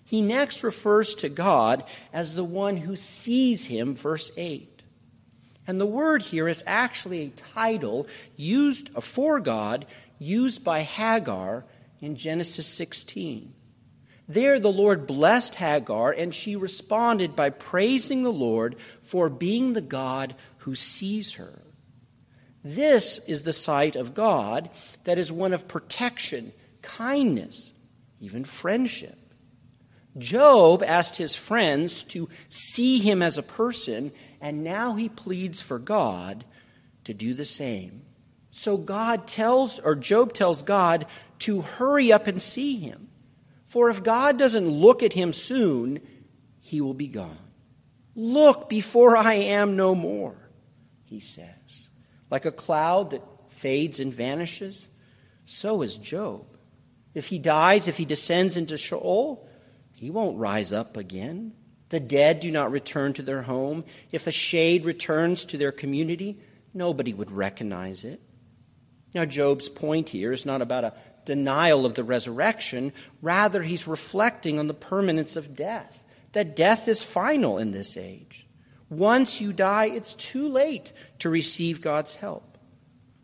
He 0.03 0.21
next 0.21 0.63
refers 0.63 1.15
to 1.15 1.29
God 1.29 1.83
as 2.11 2.35
the 2.35 2.43
one 2.43 2.77
who 2.77 2.95
sees 2.95 3.65
him, 3.65 3.95
verse 3.95 4.31
8. 4.37 4.83
And 5.65 5.79
the 5.79 5.85
word 5.85 6.21
here 6.21 6.47
is 6.47 6.63
actually 6.67 7.21
a 7.21 7.53
title 7.53 8.07
used 8.35 8.89
uh, 8.95 9.01
for 9.01 9.39
God, 9.39 9.85
used 10.19 10.63
by 10.63 10.81
Hagar 10.81 11.63
in 12.03 12.17
Genesis 12.17 12.67
16. 12.67 13.53
There, 14.27 14.59
the 14.59 14.71
Lord 14.71 15.07
blessed 15.07 15.55
Hagar, 15.55 16.11
and 16.11 16.35
she 16.35 16.57
responded 16.57 17.33
by 17.33 17.49
praising 17.49 18.23
the 18.23 18.31
Lord 18.31 18.75
for 19.01 19.29
being 19.29 19.71
the 19.71 19.81
God 19.81 20.35
who 20.59 20.75
sees 20.75 21.35
her. 21.35 21.61
This 22.61 23.19
is 23.19 23.43
the 23.43 23.53
sight 23.53 23.95
of 23.95 24.13
God 24.13 24.69
that 25.05 25.17
is 25.17 25.31
one 25.31 25.53
of 25.53 25.69
protection, 25.69 26.51
kindness, 26.81 27.71
even 28.19 28.43
friendship. 28.43 29.17
Job 30.17 30.83
asked 30.83 31.15
his 31.15 31.33
friends 31.33 32.03
to 32.05 32.27
see 32.49 32.99
him 32.99 33.21
as 33.21 33.37
a 33.37 33.43
person, 33.43 34.11
and 34.41 34.61
now 34.61 34.95
he 34.95 35.07
pleads 35.07 35.61
for 35.61 35.79
God 35.79 36.43
to 37.05 37.13
do 37.13 37.33
the 37.33 37.45
same. 37.45 38.01
So 38.55 38.77
God 38.77 39.25
tells, 39.25 39.79
or 39.79 39.95
Job 39.95 40.31
tells 40.31 40.61
God 40.61 41.07
to 41.43 41.61
hurry 41.61 42.11
up 42.11 42.27
and 42.27 42.41
see 42.41 42.77
him. 42.77 43.09
For 43.65 43.89
if 43.89 44.03
God 44.03 44.37
doesn't 44.37 44.69
look 44.69 45.03
at 45.03 45.13
him 45.13 45.33
soon, 45.33 45.99
he 46.59 46.81
will 46.81 46.93
be 46.93 47.07
gone. 47.07 47.37
Look 48.15 48.69
before 48.69 49.17
I 49.17 49.33
am 49.33 49.75
no 49.75 49.95
more, 49.95 50.35
he 51.05 51.19
says. 51.19 51.89
Like 52.29 52.45
a 52.45 52.51
cloud 52.51 53.11
that 53.11 53.23
fades 53.47 53.99
and 53.99 54.13
vanishes, 54.13 54.87
so 55.45 55.81
is 55.81 55.97
Job. 55.97 56.45
If 57.13 57.27
he 57.27 57.39
dies, 57.39 57.87
if 57.87 57.97
he 57.97 58.05
descends 58.05 58.57
into 58.57 58.77
Sheol, 58.77 59.47
he 59.91 60.09
won't 60.09 60.37
rise 60.37 60.71
up 60.71 60.97
again. 60.97 61.53
The 61.89 61.99
dead 61.99 62.39
do 62.39 62.51
not 62.51 62.71
return 62.71 63.13
to 63.13 63.21
their 63.21 63.43
home. 63.43 63.83
If 64.11 64.27
a 64.27 64.31
shade 64.31 64.85
returns 64.85 65.45
to 65.45 65.57
their 65.57 65.71
community, 65.71 66.39
nobody 66.73 67.13
would 67.13 67.31
recognize 67.31 68.03
it. 68.03 68.21
Now, 69.13 69.25
Job's 69.25 69.69
point 69.69 70.09
here 70.09 70.31
is 70.31 70.45
not 70.45 70.61
about 70.61 70.85
a 70.85 70.93
denial 71.25 71.85
of 71.85 71.93
the 71.93 72.03
resurrection, 72.03 72.93
rather, 73.21 73.61
he's 73.61 73.87
reflecting 73.87 74.59
on 74.59 74.67
the 74.67 74.73
permanence 74.73 75.35
of 75.35 75.55
death, 75.55 76.05
that 76.33 76.55
death 76.55 76.87
is 76.87 77.03
final 77.03 77.57
in 77.57 77.71
this 77.71 77.97
age. 77.97 78.47
Once 78.89 79.41
you 79.41 79.53
die, 79.53 79.85
it's 79.85 80.13
too 80.15 80.47
late 80.47 80.93
to 81.19 81.29
receive 81.29 81.81
God's 81.81 82.15
help. 82.15 82.57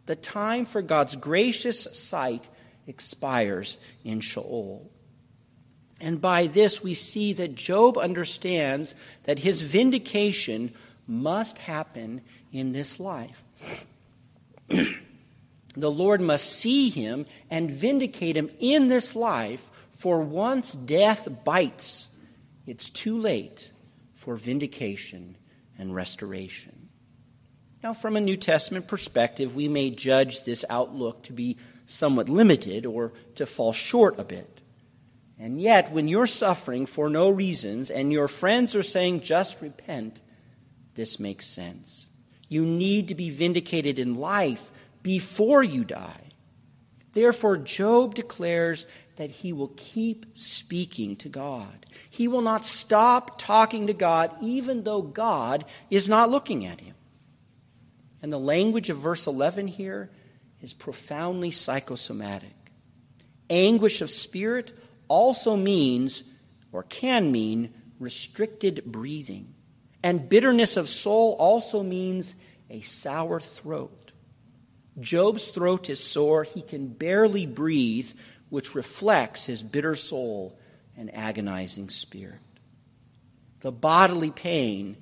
The 0.05 0.15
time 0.15 0.65
for 0.65 0.81
God's 0.81 1.15
gracious 1.15 1.87
sight 1.93 2.49
expires 2.87 3.77
in 4.03 4.21
Sheol. 4.21 4.89
And 6.01 6.19
by 6.19 6.47
this, 6.47 6.81
we 6.81 6.93
see 6.93 7.33
that 7.33 7.55
Job 7.55 7.97
understands 7.97 8.95
that 9.23 9.39
his 9.39 9.61
vindication 9.61 10.73
must 11.07 11.57
happen 11.57 12.21
in 12.51 12.71
this 12.71 12.99
life. 12.99 13.43
the 15.75 15.91
Lord 15.91 16.21
must 16.21 16.51
see 16.51 16.89
him 16.89 17.25
and 17.49 17.69
vindicate 17.69 18.35
him 18.35 18.49
in 18.59 18.87
this 18.87 19.15
life, 19.15 19.69
for 19.91 20.21
once 20.21 20.73
death 20.73 21.27
bites, 21.43 22.09
it's 22.65 22.89
too 22.89 23.17
late 23.17 23.71
for 24.13 24.35
vindication 24.35 25.37
and 25.77 25.93
restoration. 25.93 26.89
Now, 27.81 27.93
from 27.93 28.17
a 28.17 28.21
New 28.21 28.35
Testament 28.35 28.87
perspective, 28.87 29.55
we 29.55 29.69
may 29.69 29.89
judge 29.89 30.43
this 30.43 30.65
outlook 30.69 31.23
to 31.23 31.33
be 31.33 31.57
somewhat 31.85 32.27
limited 32.27 32.85
or 32.85 33.13
to 33.35 33.45
fall 33.45 33.71
short 33.71 34.19
a 34.19 34.25
bit. 34.25 34.59
And 35.39 35.61
yet, 35.61 35.91
when 35.91 36.09
you're 36.09 36.27
suffering 36.27 36.85
for 36.85 37.09
no 37.09 37.29
reasons 37.29 37.89
and 37.89 38.11
your 38.11 38.27
friends 38.27 38.75
are 38.75 38.83
saying, 38.83 39.21
just 39.21 39.61
repent, 39.61 40.19
this 40.95 41.19
makes 41.19 41.47
sense. 41.47 42.09
You 42.49 42.65
need 42.65 43.07
to 43.07 43.15
be 43.15 43.29
vindicated 43.29 43.99
in 43.99 44.15
life 44.15 44.71
before 45.01 45.63
you 45.63 45.83
die. 45.83 46.29
Therefore, 47.13 47.57
Job 47.57 48.15
declares 48.15 48.85
that 49.15 49.31
he 49.31 49.51
will 49.51 49.73
keep 49.75 50.25
speaking 50.37 51.15
to 51.17 51.29
God. 51.29 51.85
He 52.09 52.27
will 52.27 52.41
not 52.41 52.65
stop 52.65 53.37
talking 53.37 53.87
to 53.87 53.93
God, 53.93 54.31
even 54.41 54.83
though 54.83 55.01
God 55.01 55.65
is 55.89 56.07
not 56.07 56.29
looking 56.29 56.65
at 56.65 56.79
him. 56.79 56.95
And 58.21 58.31
the 58.31 58.39
language 58.39 58.89
of 58.89 58.97
verse 58.97 59.27
11 59.27 59.67
here 59.67 60.09
is 60.61 60.73
profoundly 60.73 61.51
psychosomatic. 61.51 62.55
Anguish 63.49 64.01
of 64.01 64.09
spirit 64.09 64.71
also 65.07 65.55
means, 65.55 66.23
or 66.71 66.83
can 66.83 67.31
mean, 67.31 67.73
restricted 67.99 68.83
breathing. 68.85 69.53
And 70.03 70.29
bitterness 70.29 70.77
of 70.77 70.87
soul 70.87 71.35
also 71.39 71.83
means 71.83 72.35
a 72.69 72.81
sour 72.81 73.39
throat. 73.39 73.98
Job's 74.99 75.49
throat 75.49 75.89
is 75.89 76.03
sore. 76.03 76.43
He 76.43 76.61
can 76.61 76.87
barely 76.87 77.45
breathe, 77.45 78.11
which 78.49 78.75
reflects 78.75 79.45
his 79.45 79.63
bitter 79.63 79.95
soul 79.95 80.57
and 80.97 81.13
agonizing 81.15 81.89
spirit. 81.89 82.39
The 83.61 83.71
bodily 83.71 84.31
pain 84.31 84.97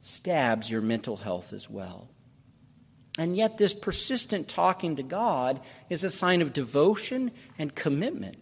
stabs 0.00 0.70
your 0.70 0.80
mental 0.80 1.16
health 1.16 1.52
as 1.52 1.68
well. 1.68 2.08
And 3.18 3.36
yet, 3.36 3.58
this 3.58 3.74
persistent 3.74 4.48
talking 4.48 4.96
to 4.96 5.02
God 5.02 5.60
is 5.88 6.04
a 6.04 6.10
sign 6.10 6.42
of 6.42 6.52
devotion 6.52 7.32
and 7.58 7.74
commitment. 7.74 8.36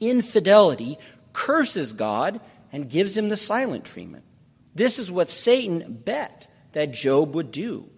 Infidelity 0.00 0.98
curses 1.32 1.92
God 1.92 2.40
and 2.72 2.90
gives 2.90 3.16
him 3.16 3.28
the 3.28 3.36
silent 3.36 3.84
treatment. 3.84 4.24
This 4.74 4.98
is 4.98 5.10
what 5.10 5.30
Satan 5.30 6.00
bet 6.04 6.48
that 6.72 6.92
Job 6.92 7.34
would 7.34 7.50
do. 7.50 7.88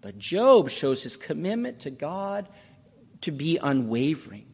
But 0.00 0.18
Job 0.18 0.70
shows 0.70 1.02
his 1.02 1.16
commitment 1.16 1.80
to 1.80 1.90
God 1.90 2.48
to 3.22 3.30
be 3.30 3.58
unwavering. 3.58 4.46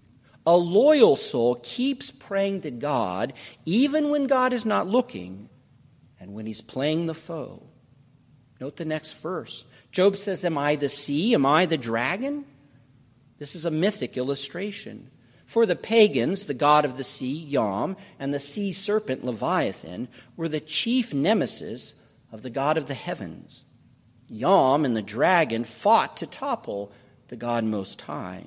A 0.46 0.56
loyal 0.56 1.16
soul 1.16 1.56
keeps 1.56 2.10
praying 2.10 2.62
to 2.62 2.70
God 2.70 3.32
even 3.64 4.10
when 4.10 4.26
God 4.26 4.52
is 4.52 4.64
not 4.64 4.86
looking 4.86 5.48
and 6.20 6.34
when 6.34 6.46
he's 6.46 6.60
playing 6.60 7.06
the 7.06 7.14
foe. 7.14 7.62
Note 8.60 8.76
the 8.76 8.84
next 8.84 9.20
verse. 9.22 9.64
Job 9.90 10.16
says, 10.16 10.44
Am 10.44 10.56
I 10.56 10.76
the 10.76 10.88
sea? 10.88 11.34
Am 11.34 11.44
I 11.44 11.66
the 11.66 11.76
dragon? 11.76 12.44
This 13.38 13.54
is 13.54 13.64
a 13.64 13.70
mythic 13.70 14.16
illustration. 14.16 15.10
For 15.46 15.66
the 15.66 15.76
pagans, 15.76 16.46
the 16.46 16.54
god 16.54 16.84
of 16.84 16.96
the 16.96 17.04
sea, 17.04 17.32
Yam, 17.32 17.96
and 18.18 18.34
the 18.34 18.38
sea 18.38 18.72
serpent, 18.72 19.24
Leviathan, 19.24 20.08
were 20.36 20.48
the 20.48 20.60
chief 20.60 21.14
nemesis 21.14 21.94
of 22.32 22.42
the 22.42 22.50
god 22.50 22.76
of 22.76 22.86
the 22.86 22.94
heavens. 22.94 23.64
Yam 24.28 24.84
and 24.84 24.96
the 24.96 25.02
dragon 25.02 25.64
fought 25.64 26.16
to 26.18 26.26
topple 26.26 26.92
the 27.28 27.36
God 27.36 27.64
Most 27.64 28.02
High. 28.02 28.44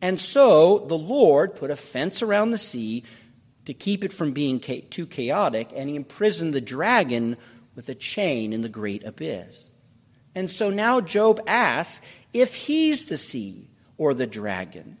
And 0.00 0.20
so 0.20 0.78
the 0.78 0.98
Lord 0.98 1.56
put 1.56 1.70
a 1.70 1.76
fence 1.76 2.22
around 2.22 2.50
the 2.50 2.58
sea 2.58 3.04
to 3.64 3.74
keep 3.74 4.04
it 4.04 4.12
from 4.12 4.32
being 4.32 4.60
too 4.60 5.06
chaotic, 5.06 5.70
and 5.74 5.88
he 5.88 5.96
imprisoned 5.96 6.54
the 6.54 6.60
dragon 6.60 7.36
with 7.74 7.88
a 7.88 7.94
chain 7.94 8.52
in 8.52 8.62
the 8.62 8.68
great 8.68 9.04
abyss. 9.04 9.68
And 10.34 10.48
so 10.48 10.70
now 10.70 11.00
Job 11.00 11.40
asks 11.46 12.04
if 12.32 12.54
he's 12.54 13.06
the 13.06 13.16
sea 13.16 13.68
or 13.96 14.14
the 14.14 14.26
dragon. 14.26 14.98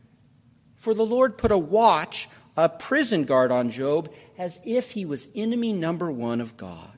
For 0.76 0.94
the 0.94 1.06
Lord 1.06 1.38
put 1.38 1.52
a 1.52 1.58
watch, 1.58 2.28
a 2.56 2.68
prison 2.68 3.24
guard 3.24 3.50
on 3.50 3.70
Job, 3.70 4.12
as 4.36 4.60
if 4.64 4.92
he 4.92 5.04
was 5.04 5.28
enemy 5.34 5.72
number 5.72 6.10
one 6.10 6.40
of 6.40 6.56
God. 6.56 6.97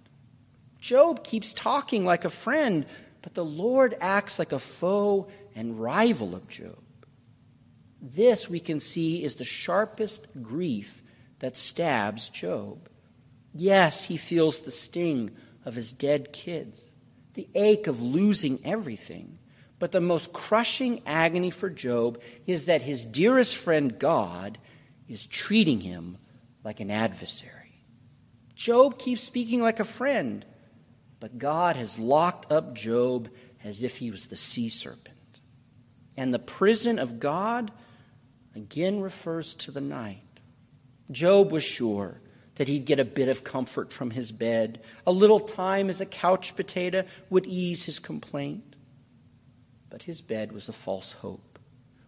Job 0.80 1.22
keeps 1.22 1.52
talking 1.52 2.04
like 2.04 2.24
a 2.24 2.30
friend, 2.30 2.86
but 3.22 3.34
the 3.34 3.44
Lord 3.44 3.94
acts 4.00 4.38
like 4.38 4.52
a 4.52 4.58
foe 4.58 5.28
and 5.54 5.80
rival 5.80 6.34
of 6.34 6.48
Job. 6.48 6.82
This, 8.00 8.48
we 8.48 8.60
can 8.60 8.80
see, 8.80 9.22
is 9.22 9.34
the 9.34 9.44
sharpest 9.44 10.26
grief 10.42 11.02
that 11.40 11.56
stabs 11.56 12.30
Job. 12.30 12.88
Yes, 13.54 14.04
he 14.04 14.16
feels 14.16 14.60
the 14.60 14.70
sting 14.70 15.30
of 15.64 15.74
his 15.74 15.92
dead 15.92 16.32
kids 16.32 16.90
the 17.34 17.48
ache 17.54 17.86
of 17.86 18.02
losing 18.02 18.60
everything. 18.64 19.38
But 19.78 19.92
the 19.92 20.00
most 20.00 20.32
crushing 20.32 21.02
agony 21.06 21.50
for 21.50 21.70
Job 21.70 22.20
is 22.46 22.66
that 22.66 22.82
his 22.82 23.04
dearest 23.04 23.56
friend 23.56 23.98
God 23.98 24.58
is 25.08 25.26
treating 25.26 25.80
him 25.80 26.18
like 26.64 26.80
an 26.80 26.90
adversary. 26.90 27.82
Job 28.54 28.98
keeps 28.98 29.22
speaking 29.22 29.62
like 29.62 29.80
a 29.80 29.84
friend, 29.84 30.44
but 31.20 31.38
God 31.38 31.76
has 31.76 31.98
locked 31.98 32.50
up 32.50 32.74
Job 32.74 33.28
as 33.62 33.82
if 33.82 33.98
he 33.98 34.10
was 34.10 34.26
the 34.26 34.36
sea 34.36 34.70
serpent. 34.70 35.16
And 36.16 36.34
the 36.34 36.38
prison 36.38 36.98
of 36.98 37.20
God 37.20 37.70
again 38.54 39.00
refers 39.00 39.54
to 39.54 39.70
the 39.70 39.80
night. 39.80 40.40
Job 41.10 41.52
was 41.52 41.64
sure 41.64 42.20
that 42.56 42.68
he'd 42.68 42.84
get 42.84 43.00
a 43.00 43.04
bit 43.04 43.28
of 43.28 43.44
comfort 43.44 43.92
from 43.92 44.10
his 44.10 44.32
bed. 44.32 44.82
A 45.06 45.12
little 45.12 45.40
time 45.40 45.88
as 45.88 46.00
a 46.00 46.06
couch 46.06 46.56
potato 46.56 47.04
would 47.28 47.46
ease 47.46 47.84
his 47.84 47.98
complaint. 47.98 48.76
But 49.88 50.02
his 50.02 50.20
bed 50.20 50.52
was 50.52 50.68
a 50.68 50.72
false 50.72 51.12
hope. 51.12 51.58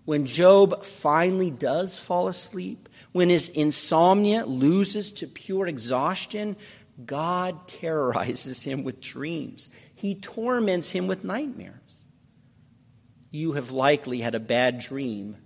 When 0.05 0.27
Job 0.27 0.85
finally 0.85 1.51
does 1.51 1.99
fall 1.99 2.27
asleep, 2.27 2.89
when 3.13 3.29
his 3.29 3.49
insomnia 3.49 4.45
loses 4.45 5.13
to 5.13 5.27
pure 5.27 5.69
exhaustion, 5.69 6.57
God 7.07 7.69
terrorizes 7.69 8.63
him 8.63 8.85
with 8.85 9.01
dreams. 9.01 9.69
He 9.95 10.15
torments 10.15 10.91
him 10.91 11.07
with 11.07 11.25
nightmares. 11.25 12.05
You 13.31 13.53
have 13.53 13.71
likely 13.71 14.21
had 14.21 14.35
a 14.35 14.41
bad 14.41 14.79
dream 14.79 15.37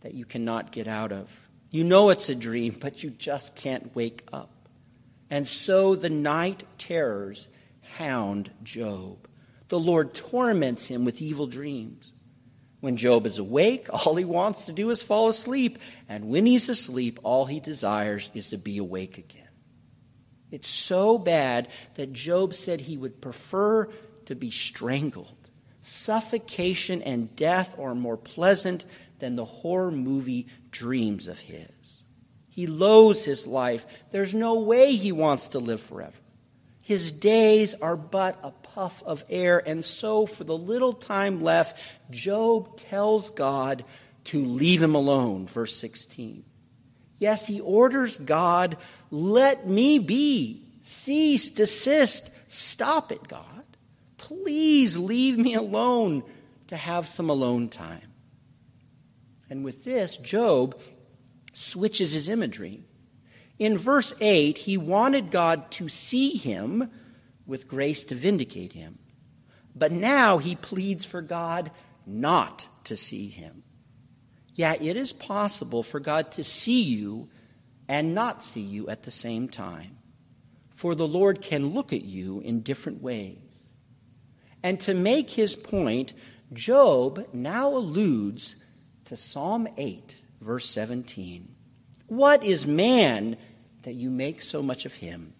that 0.00 0.14
you 0.14 0.24
cannot 0.24 0.72
get 0.72 0.88
out 0.88 1.12
of. 1.12 1.48
You 1.70 1.84
know 1.84 2.10
it's 2.10 2.28
a 2.28 2.34
dream, 2.34 2.76
but 2.78 3.02
you 3.02 3.10
just 3.10 3.54
can't 3.54 3.94
wake 3.94 4.26
up. 4.32 4.50
And 5.30 5.46
so 5.46 5.94
the 5.94 6.10
night 6.10 6.64
terrors 6.78 7.48
hound 7.96 8.50
Job. 8.62 9.28
The 9.68 9.78
Lord 9.78 10.14
torments 10.14 10.88
him 10.88 11.04
with 11.04 11.22
evil 11.22 11.46
dreams. 11.46 12.12
When 12.80 12.96
Job 12.96 13.26
is 13.26 13.38
awake, 13.38 13.86
all 13.92 14.16
he 14.16 14.24
wants 14.24 14.64
to 14.64 14.72
do 14.72 14.90
is 14.90 15.02
fall 15.02 15.28
asleep. 15.28 15.78
And 16.08 16.28
when 16.28 16.46
he's 16.46 16.68
asleep, 16.68 17.20
all 17.22 17.46
he 17.46 17.60
desires 17.60 18.30
is 18.34 18.50
to 18.50 18.58
be 18.58 18.78
awake 18.78 19.18
again. 19.18 19.49
It's 20.50 20.68
so 20.68 21.18
bad 21.18 21.68
that 21.94 22.12
Job 22.12 22.54
said 22.54 22.80
he 22.80 22.96
would 22.96 23.20
prefer 23.20 23.88
to 24.26 24.34
be 24.34 24.50
strangled. 24.50 25.36
Suffocation 25.80 27.02
and 27.02 27.34
death 27.36 27.78
are 27.78 27.94
more 27.94 28.16
pleasant 28.16 28.84
than 29.18 29.36
the 29.36 29.44
horror 29.44 29.90
movie 29.90 30.46
dreams 30.70 31.28
of 31.28 31.38
his. 31.38 32.02
He 32.48 32.66
loathes 32.66 33.24
his 33.24 33.46
life. 33.46 33.86
There's 34.10 34.34
no 34.34 34.60
way 34.60 34.94
he 34.94 35.12
wants 35.12 35.48
to 35.48 35.58
live 35.58 35.80
forever. 35.80 36.18
His 36.84 37.12
days 37.12 37.74
are 37.74 37.96
but 37.96 38.38
a 38.42 38.50
puff 38.50 39.02
of 39.04 39.24
air. 39.30 39.62
And 39.64 39.84
so, 39.84 40.26
for 40.26 40.42
the 40.42 40.58
little 40.58 40.92
time 40.92 41.40
left, 41.40 41.80
Job 42.10 42.76
tells 42.76 43.30
God 43.30 43.84
to 44.24 44.44
leave 44.44 44.82
him 44.82 44.96
alone. 44.96 45.46
Verse 45.46 45.76
16. 45.76 46.44
Yes, 47.20 47.46
he 47.46 47.60
orders 47.60 48.16
God, 48.16 48.78
let 49.10 49.68
me 49.68 49.98
be. 49.98 50.64
Cease, 50.80 51.50
desist, 51.50 52.32
stop 52.50 53.12
it, 53.12 53.28
God. 53.28 53.44
Please 54.16 54.96
leave 54.96 55.36
me 55.36 55.54
alone 55.54 56.24
to 56.68 56.76
have 56.76 57.06
some 57.06 57.28
alone 57.28 57.68
time. 57.68 58.12
And 59.50 59.64
with 59.64 59.84
this, 59.84 60.16
Job 60.16 60.80
switches 61.52 62.12
his 62.14 62.28
imagery. 62.28 62.84
In 63.58 63.76
verse 63.76 64.14
8, 64.18 64.56
he 64.56 64.78
wanted 64.78 65.30
God 65.30 65.70
to 65.72 65.90
see 65.90 66.30
him 66.38 66.90
with 67.46 67.68
grace 67.68 68.04
to 68.04 68.14
vindicate 68.14 68.72
him. 68.72 68.98
But 69.76 69.92
now 69.92 70.38
he 70.38 70.56
pleads 70.56 71.04
for 71.04 71.20
God 71.20 71.70
not 72.06 72.66
to 72.84 72.96
see 72.96 73.28
him. 73.28 73.62
Yeah, 74.54 74.74
it 74.80 74.96
is 74.96 75.12
possible 75.12 75.82
for 75.82 76.00
God 76.00 76.32
to 76.32 76.44
see 76.44 76.82
you 76.82 77.28
and 77.88 78.14
not 78.14 78.42
see 78.42 78.60
you 78.60 78.88
at 78.88 79.02
the 79.02 79.10
same 79.10 79.48
time. 79.48 79.96
For 80.70 80.94
the 80.94 81.08
Lord 81.08 81.42
can 81.42 81.74
look 81.74 81.92
at 81.92 82.02
you 82.02 82.40
in 82.40 82.60
different 82.60 83.02
ways. 83.02 83.38
And 84.62 84.78
to 84.80 84.94
make 84.94 85.30
his 85.30 85.56
point, 85.56 86.12
Job 86.52 87.26
now 87.32 87.68
alludes 87.68 88.56
to 89.06 89.16
Psalm 89.16 89.68
8, 89.76 90.16
verse 90.40 90.68
17. 90.68 91.54
What 92.06 92.44
is 92.44 92.66
man 92.66 93.36
that 93.82 93.94
you 93.94 94.10
make 94.10 94.42
so 94.42 94.62
much 94.62 94.84
of 94.84 94.94
him? 94.94 95.32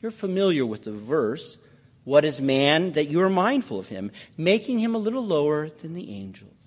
You're 0.00 0.10
familiar 0.10 0.64
with 0.64 0.84
the 0.84 0.92
verse. 0.92 1.58
What 2.04 2.24
is 2.24 2.40
man 2.40 2.92
that 2.92 3.08
you 3.08 3.20
are 3.20 3.30
mindful 3.30 3.78
of 3.78 3.88
him, 3.88 4.10
making 4.36 4.78
him 4.78 4.94
a 4.94 4.98
little 4.98 5.24
lower 5.24 5.68
than 5.68 5.94
the 5.94 6.10
angels? 6.12 6.57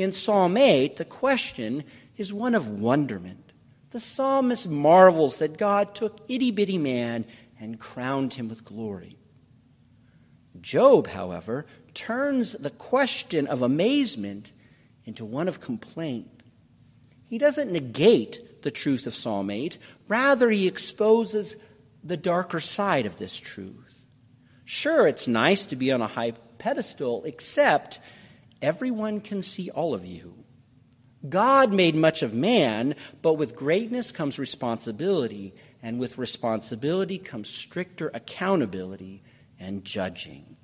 In 0.00 0.12
Psalm 0.12 0.56
8, 0.56 0.96
the 0.96 1.04
question 1.04 1.84
is 2.16 2.32
one 2.32 2.54
of 2.54 2.80
wonderment. 2.80 3.52
The 3.90 4.00
psalmist 4.00 4.66
marvels 4.66 5.36
that 5.40 5.58
God 5.58 5.94
took 5.94 6.20
itty 6.26 6.50
bitty 6.50 6.78
man 6.78 7.26
and 7.60 7.78
crowned 7.78 8.32
him 8.32 8.48
with 8.48 8.64
glory. 8.64 9.18
Job, 10.58 11.08
however, 11.08 11.66
turns 11.92 12.52
the 12.52 12.70
question 12.70 13.46
of 13.46 13.60
amazement 13.60 14.52
into 15.04 15.26
one 15.26 15.48
of 15.48 15.60
complaint. 15.60 16.44
He 17.26 17.36
doesn't 17.36 17.70
negate 17.70 18.62
the 18.62 18.70
truth 18.70 19.06
of 19.06 19.14
Psalm 19.14 19.50
8, 19.50 19.76
rather, 20.08 20.48
he 20.48 20.66
exposes 20.66 21.56
the 22.02 22.16
darker 22.16 22.60
side 22.60 23.04
of 23.04 23.18
this 23.18 23.36
truth. 23.36 24.06
Sure, 24.64 25.06
it's 25.06 25.28
nice 25.28 25.66
to 25.66 25.76
be 25.76 25.92
on 25.92 26.00
a 26.00 26.06
high 26.06 26.32
pedestal, 26.56 27.22
except 27.24 28.00
everyone 28.62 29.20
can 29.20 29.42
see 29.42 29.70
all 29.70 29.94
of 29.94 30.04
you. 30.04 30.34
God 31.28 31.72
made 31.72 31.94
much 31.94 32.22
of 32.22 32.32
man, 32.32 32.94
but 33.20 33.34
with 33.34 33.54
greatness 33.54 34.10
comes 34.10 34.38
responsibility, 34.38 35.54
and 35.82 35.98
with 35.98 36.18
responsibility 36.18 37.18
comes 37.18 37.48
stricter 37.48 38.10
accountability 38.14 39.22
and 39.58 39.84
judging. 39.84 40.56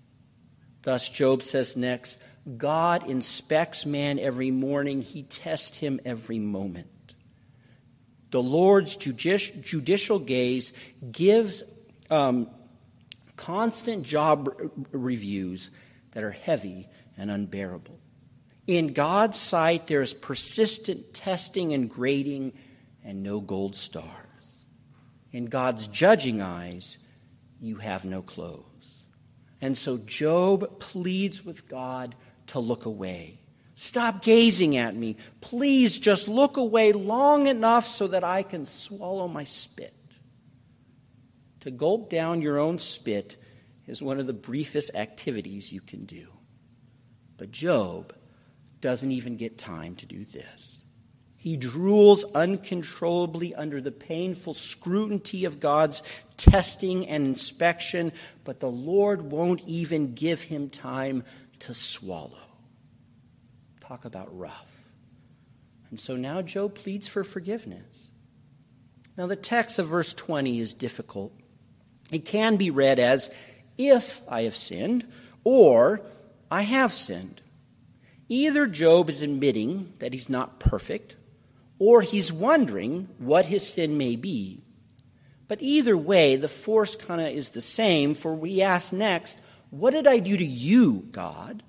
Thus, 0.82 1.08
Job 1.10 1.42
says 1.42 1.76
next 1.76 2.18
God 2.56 3.08
inspects 3.08 3.84
man 3.84 4.18
every 4.18 4.50
morning, 4.50 5.02
he 5.02 5.24
tests 5.24 5.78
him 5.78 6.00
every 6.04 6.38
moment. 6.38 7.14
The 8.30 8.42
Lord's 8.42 8.96
judici- 8.96 9.60
judicial 9.60 10.18
gaze 10.18 10.72
gives 11.10 11.64
um, 12.08 12.48
constant 13.36 14.04
job 14.04 14.50
reviews 14.92 15.70
that 16.12 16.22
are 16.22 16.30
heavy 16.30 16.88
and 17.16 17.30
unbearable. 17.30 17.98
In 18.66 18.92
God's 18.92 19.38
sight, 19.38 19.86
there 19.86 20.02
is 20.02 20.12
persistent 20.12 21.14
testing 21.14 21.72
and 21.72 21.88
grading 21.88 22.52
and 23.04 23.22
no 23.22 23.40
gold 23.40 23.76
stars. 23.76 24.64
In 25.32 25.46
God's 25.46 25.86
judging 25.88 26.40
eyes, 26.42 26.98
you 27.60 27.76
have 27.76 28.04
no 28.04 28.22
clothes. 28.22 28.64
And 29.60 29.76
so 29.76 29.98
Job 29.98 30.80
pleads 30.80 31.44
with 31.44 31.68
God 31.68 32.14
to 32.48 32.60
look 32.60 32.86
away. 32.86 33.40
Stop 33.76 34.22
gazing 34.22 34.76
at 34.76 34.94
me. 34.94 35.16
Please 35.40 35.98
just 35.98 36.28
look 36.28 36.56
away 36.56 36.92
long 36.92 37.46
enough 37.46 37.86
so 37.86 38.08
that 38.08 38.24
I 38.24 38.42
can 38.42 38.64
swallow 38.64 39.28
my 39.28 39.44
spit. 39.44 39.94
To 41.60 41.70
gulp 41.70 42.08
down 42.08 42.42
your 42.42 42.58
own 42.58 42.78
spit 42.78 43.36
is 43.86 44.02
one 44.02 44.18
of 44.18 44.26
the 44.26 44.32
briefest 44.32 44.94
activities 44.94 45.72
you 45.72 45.80
can 45.80 46.04
do. 46.04 46.28
But 47.36 47.50
Job 47.50 48.14
doesn't 48.80 49.10
even 49.10 49.36
get 49.36 49.58
time 49.58 49.94
to 49.96 50.06
do 50.06 50.24
this. 50.24 50.80
He 51.36 51.56
drools 51.56 52.24
uncontrollably 52.34 53.54
under 53.54 53.80
the 53.80 53.92
painful 53.92 54.54
scrutiny 54.54 55.44
of 55.44 55.60
God's 55.60 56.02
testing 56.36 57.06
and 57.06 57.24
inspection, 57.24 58.12
but 58.42 58.60
the 58.60 58.70
Lord 58.70 59.22
won't 59.22 59.62
even 59.66 60.14
give 60.14 60.42
him 60.42 60.70
time 60.70 61.22
to 61.60 61.72
swallow. 61.72 62.32
Talk 63.80 64.04
about 64.04 64.36
rough. 64.36 64.80
And 65.90 66.00
so 66.00 66.16
now 66.16 66.42
Job 66.42 66.74
pleads 66.74 67.06
for 67.06 67.22
forgiveness. 67.22 68.08
Now, 69.16 69.26
the 69.26 69.36
text 69.36 69.78
of 69.78 69.86
verse 69.86 70.12
20 70.12 70.58
is 70.58 70.74
difficult. 70.74 71.32
It 72.10 72.24
can 72.24 72.56
be 72.56 72.70
read 72.70 72.98
as, 72.98 73.30
if 73.78 74.20
I 74.28 74.42
have 74.42 74.56
sinned, 74.56 75.06
or 75.44 76.02
I 76.50 76.62
have 76.62 76.92
sinned. 76.92 77.40
Either 78.28 78.66
Job 78.66 79.08
is 79.08 79.22
admitting 79.22 79.92
that 79.98 80.12
he's 80.12 80.28
not 80.28 80.58
perfect, 80.58 81.16
or 81.78 82.02
he's 82.02 82.32
wondering 82.32 83.08
what 83.18 83.46
his 83.46 83.68
sin 83.68 83.98
may 83.98 84.16
be. 84.16 84.62
But 85.48 85.62
either 85.62 85.96
way, 85.96 86.36
the 86.36 86.48
force 86.48 86.96
kind 86.96 87.20
of 87.20 87.28
is 87.28 87.50
the 87.50 87.60
same, 87.60 88.14
for 88.14 88.34
we 88.34 88.62
ask 88.62 88.92
next, 88.92 89.38
What 89.70 89.92
did 89.92 90.06
I 90.06 90.18
do 90.18 90.36
to 90.36 90.44
you, 90.44 91.06
God? 91.12 91.62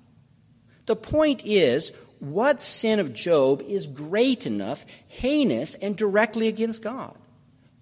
The 0.86 0.96
point 0.96 1.42
is, 1.44 1.92
what 2.18 2.62
sin 2.62 2.98
of 2.98 3.12
Job 3.12 3.62
is 3.62 3.86
great 3.86 4.46
enough, 4.46 4.84
heinous, 5.06 5.76
and 5.76 5.96
directly 5.96 6.48
against 6.48 6.82
God? 6.82 7.16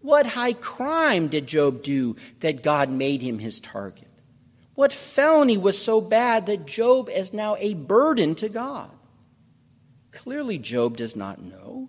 What 0.03 0.27
high 0.27 0.53
crime 0.53 1.29
did 1.29 1.47
Job 1.47 1.83
do 1.83 2.17
that 2.41 2.63
God 2.63 2.91
made 2.91 3.23
him 3.23 3.39
his 3.39 3.61
target? 3.61 4.06
What 4.77 4.93
felony 4.93 5.59
was 5.59 5.83
so 5.83 6.01
bad 6.01 6.47
that 6.47 6.67
Job 6.67 7.09
is 7.09 7.33
now 7.33 7.57
a 7.59 7.75
burden 7.75 8.37
to 8.37 8.49
God? 8.49 8.91
Clearly, 10.13 10.59
Job 10.59 10.97
does 10.97 11.17
not 11.17 11.43
know. 11.43 11.89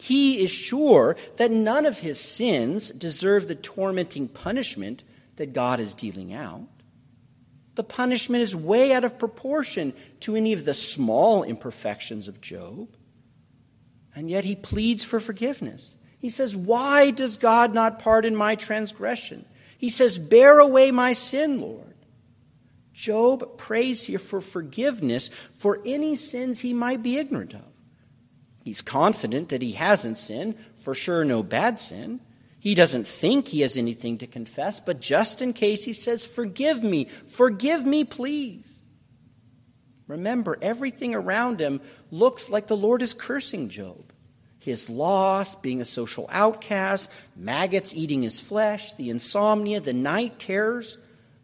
He 0.00 0.42
is 0.42 0.50
sure 0.50 1.16
that 1.36 1.50
none 1.50 1.86
of 1.86 2.00
his 2.00 2.18
sins 2.18 2.90
deserve 2.90 3.46
the 3.46 3.54
tormenting 3.54 4.26
punishment 4.26 5.04
that 5.36 5.52
God 5.52 5.78
is 5.78 5.94
dealing 5.94 6.34
out 6.34 6.66
the 7.76 7.84
punishment 7.84 8.42
is 8.42 8.56
way 8.56 8.92
out 8.92 9.04
of 9.04 9.18
proportion 9.18 9.92
to 10.20 10.34
any 10.34 10.52
of 10.52 10.64
the 10.64 10.74
small 10.74 11.44
imperfections 11.44 12.26
of 12.26 12.40
Job. 12.40 12.88
And 14.14 14.30
yet 14.30 14.46
he 14.46 14.56
pleads 14.56 15.04
for 15.04 15.20
forgiveness. 15.20 15.94
He 16.18 16.30
says, 16.30 16.56
Why 16.56 17.10
does 17.10 17.36
God 17.36 17.74
not 17.74 17.98
pardon 17.98 18.34
my 18.34 18.56
transgression? 18.56 19.44
He 19.76 19.90
says, 19.90 20.18
Bear 20.18 20.58
away 20.58 20.90
my 20.90 21.12
sin, 21.12 21.60
Lord. 21.60 21.94
Job 22.96 23.58
prays 23.58 24.04
here 24.04 24.18
for 24.18 24.40
forgiveness 24.40 25.28
for 25.52 25.82
any 25.84 26.16
sins 26.16 26.60
he 26.60 26.72
might 26.72 27.02
be 27.02 27.18
ignorant 27.18 27.52
of. 27.52 27.60
He's 28.64 28.80
confident 28.80 29.50
that 29.50 29.60
he 29.60 29.72
hasn't 29.72 30.16
sinned, 30.16 30.56
for 30.78 30.94
sure, 30.94 31.22
no 31.22 31.42
bad 31.42 31.78
sin. 31.78 32.20
He 32.58 32.74
doesn't 32.74 33.06
think 33.06 33.48
he 33.48 33.60
has 33.60 33.76
anything 33.76 34.16
to 34.18 34.26
confess, 34.26 34.80
but 34.80 34.98
just 34.98 35.42
in 35.42 35.52
case, 35.52 35.84
he 35.84 35.92
says, 35.92 36.24
Forgive 36.24 36.82
me, 36.82 37.04
forgive 37.04 37.84
me, 37.84 38.04
please. 38.04 38.72
Remember, 40.08 40.56
everything 40.62 41.14
around 41.14 41.60
him 41.60 41.82
looks 42.10 42.48
like 42.48 42.66
the 42.66 42.76
Lord 42.78 43.02
is 43.02 43.12
cursing 43.12 43.68
Job. 43.68 44.10
His 44.58 44.88
loss, 44.88 45.54
being 45.54 45.82
a 45.82 45.84
social 45.84 46.28
outcast, 46.32 47.10
maggots 47.36 47.94
eating 47.94 48.22
his 48.22 48.40
flesh, 48.40 48.94
the 48.94 49.10
insomnia, 49.10 49.80
the 49.80 49.92
night 49.92 50.38
terrors. 50.38 50.96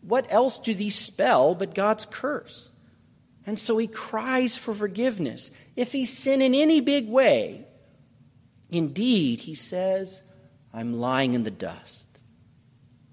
What 0.03 0.31
else 0.33 0.59
do 0.59 0.75
these 0.75 0.97
spell 0.97 1.55
but 1.55 1.75
God's 1.75 2.07
curse? 2.07 2.71
And 3.47 3.59
so 3.59 3.79
he 3.79 3.87
cries 3.87 4.57
for 4.57 4.75
forgiveness. 4.75 5.51
If 5.75 5.93
he 5.93 6.05
sin 6.05 6.43
in 6.43 6.55
any 6.55 6.81
big 6.81 7.09
way, 7.09 7.67
indeed, 8.71 9.41
he 9.41 9.55
says, 9.55 10.23
I'm 10.73 10.95
lying 10.95 11.35
in 11.35 11.45
the 11.45 11.51
dust. 11.51 12.07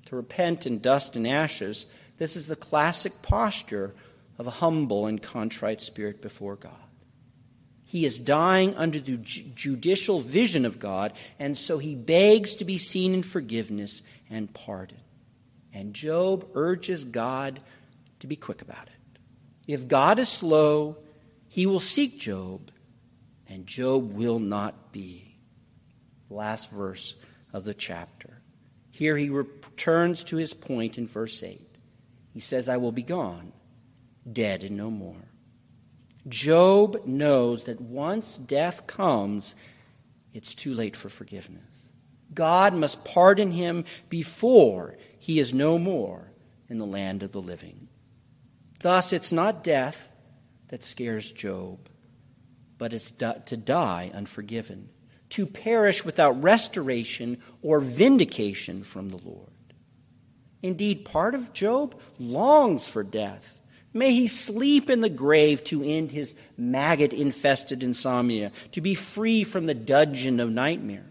To 0.05 0.15
repent 0.15 0.65
in 0.65 0.79
dust 0.79 1.15
and 1.15 1.27
ashes, 1.27 1.85
this 2.17 2.35
is 2.35 2.47
the 2.47 2.55
classic 2.55 3.21
posture 3.21 3.93
of 4.37 4.47
a 4.47 4.51
humble 4.51 5.05
and 5.05 5.21
contrite 5.21 5.81
spirit 5.81 6.21
before 6.21 6.55
God. 6.55 6.73
He 7.85 8.05
is 8.05 8.19
dying 8.19 8.75
under 8.75 8.99
the 8.99 9.17
judicial 9.17 10.19
vision 10.19 10.65
of 10.65 10.79
God, 10.79 11.13
and 11.39 11.57
so 11.57 11.79
he 11.79 11.95
begs 11.95 12.55
to 12.55 12.65
be 12.65 12.77
seen 12.77 13.15
in 13.15 13.23
forgiveness 13.23 14.03
and 14.29 14.53
pardon. 14.53 14.99
And 15.73 15.93
Job 15.93 16.47
urges 16.53 17.05
God 17.05 17.59
to 18.19 18.27
be 18.27 18.35
quick 18.35 18.61
about 18.61 18.87
it. 18.87 19.19
If 19.67 19.87
God 19.87 20.19
is 20.19 20.29
slow, 20.29 20.97
he 21.47 21.65
will 21.65 21.79
seek 21.79 22.19
Job, 22.19 22.71
and 23.47 23.67
Job 23.67 24.13
will 24.13 24.39
not 24.39 24.91
be. 24.91 25.35
Last 26.29 26.71
verse 26.71 27.15
of 27.53 27.63
the 27.63 27.73
chapter. 27.73 28.41
Here 28.91 29.15
he 29.15 29.29
returns 29.29 30.23
to 30.25 30.37
his 30.37 30.53
point 30.53 30.97
in 30.97 31.07
verse 31.07 31.41
8. 31.41 31.59
He 32.33 32.39
says, 32.39 32.69
I 32.69 32.77
will 32.77 32.91
be 32.91 33.03
gone, 33.03 33.53
dead 34.31 34.63
and 34.63 34.77
no 34.77 34.91
more. 34.91 35.29
Job 36.27 37.05
knows 37.05 37.63
that 37.63 37.81
once 37.81 38.37
death 38.37 38.85
comes, 38.87 39.55
it's 40.33 40.53
too 40.53 40.73
late 40.73 40.95
for 40.95 41.09
forgiveness. 41.09 41.63
God 42.33 42.73
must 42.75 43.03
pardon 43.03 43.51
him 43.51 43.85
before 44.09 44.95
he 45.19 45.39
is 45.39 45.53
no 45.53 45.77
more 45.77 46.31
in 46.69 46.77
the 46.77 46.85
land 46.85 47.23
of 47.23 47.31
the 47.31 47.41
living. 47.41 47.87
Thus, 48.81 49.13
it's 49.13 49.31
not 49.31 49.63
death 49.63 50.09
that 50.69 50.83
scares 50.83 51.31
Job, 51.31 51.89
but 52.77 52.93
it's 52.93 53.11
to 53.11 53.57
die 53.57 54.11
unforgiven, 54.13 54.89
to 55.29 55.45
perish 55.45 56.05
without 56.05 56.41
restoration 56.41 57.37
or 57.61 57.79
vindication 57.79 58.83
from 58.83 59.09
the 59.09 59.17
Lord. 59.17 59.49
Indeed, 60.61 61.05
part 61.05 61.35
of 61.35 61.53
Job 61.53 61.99
longs 62.17 62.87
for 62.87 63.03
death. 63.03 63.59
May 63.93 64.11
he 64.11 64.27
sleep 64.27 64.89
in 64.89 65.01
the 65.01 65.09
grave 65.09 65.63
to 65.65 65.83
end 65.83 66.11
his 66.11 66.35
maggot 66.57 67.11
infested 67.11 67.83
insomnia, 67.83 68.51
to 68.73 68.81
be 68.81 68.95
free 68.95 69.43
from 69.43 69.65
the 69.65 69.73
dungeon 69.73 70.39
of 70.39 70.49
nightmares. 70.49 71.05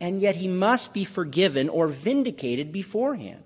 And 0.00 0.20
yet 0.20 0.36
he 0.36 0.48
must 0.48 0.94
be 0.94 1.04
forgiven 1.04 1.68
or 1.68 1.86
vindicated 1.86 2.72
beforehand. 2.72 3.42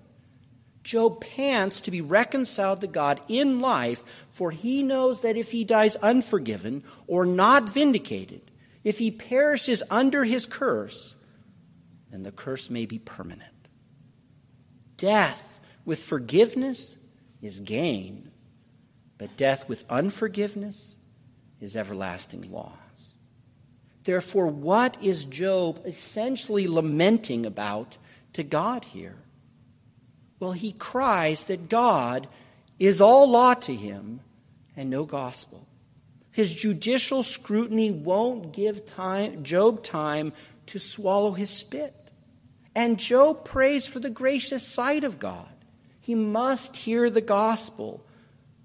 Job 0.83 1.19
pants 1.19 1.81
to 1.81 1.91
be 1.91 1.99
reconciled 1.99 2.81
to 2.81 2.87
God 2.87 3.19
in 3.27 3.59
life, 3.59 4.03
for 4.29 4.51
he 4.51 4.83
knows 4.83 5.21
that 5.21 5.35
if 5.35 5.51
he 5.51 5.63
dies 5.63 5.95
unforgiven 5.97 6.83
or 7.07 7.25
not 7.25 7.67
vindicated, 7.67 8.51
if 8.83 8.99
he 8.99 9.09
perishes 9.09 9.81
under 9.89 10.23
his 10.23 10.45
curse, 10.45 11.15
then 12.11 12.23
the 12.23 12.31
curse 12.31 12.69
may 12.69 12.85
be 12.85 12.99
permanent. 12.99 13.51
Death 14.95 15.59
with 15.83 16.01
forgiveness 16.01 16.95
is 17.41 17.59
gain, 17.59 18.31
but 19.17 19.35
death 19.37 19.67
with 19.67 19.83
unforgiveness 19.89 20.95
is 21.59 21.75
everlasting 21.75 22.49
loss. 22.49 22.84
Therefore, 24.05 24.47
what 24.47 24.97
is 25.03 25.25
Job 25.25 25.81
essentially 25.85 26.67
lamenting 26.67 27.45
about 27.45 27.97
to 28.33 28.43
God 28.43 28.85
here? 28.85 29.17
Well, 30.39 30.51
he 30.51 30.71
cries 30.71 31.45
that 31.45 31.69
God 31.69 32.27
is 32.77 33.01
all 33.01 33.29
law 33.29 33.55
to 33.55 33.73
him 33.73 34.19
and 34.77 34.89
no 34.89 35.05
gospel. 35.05 35.67
His 36.31 36.53
judicial 36.53 37.23
scrutiny 37.23 37.91
won't 37.91 38.51
give 38.53 38.85
time, 38.85 39.43
Job 39.43 39.83
time 39.83 40.33
to 40.67 40.79
swallow 40.79 41.31
his 41.31 41.49
spit. 41.49 41.95
And 42.75 42.99
Job 42.99 43.45
prays 43.45 43.87
for 43.87 43.99
the 43.99 44.09
gracious 44.09 44.67
sight 44.67 45.03
of 45.03 45.17
God. 45.17 45.47
He 46.01 46.13
must 46.13 46.75
hear 46.75 47.09
the 47.09 47.21
gospel, 47.21 48.05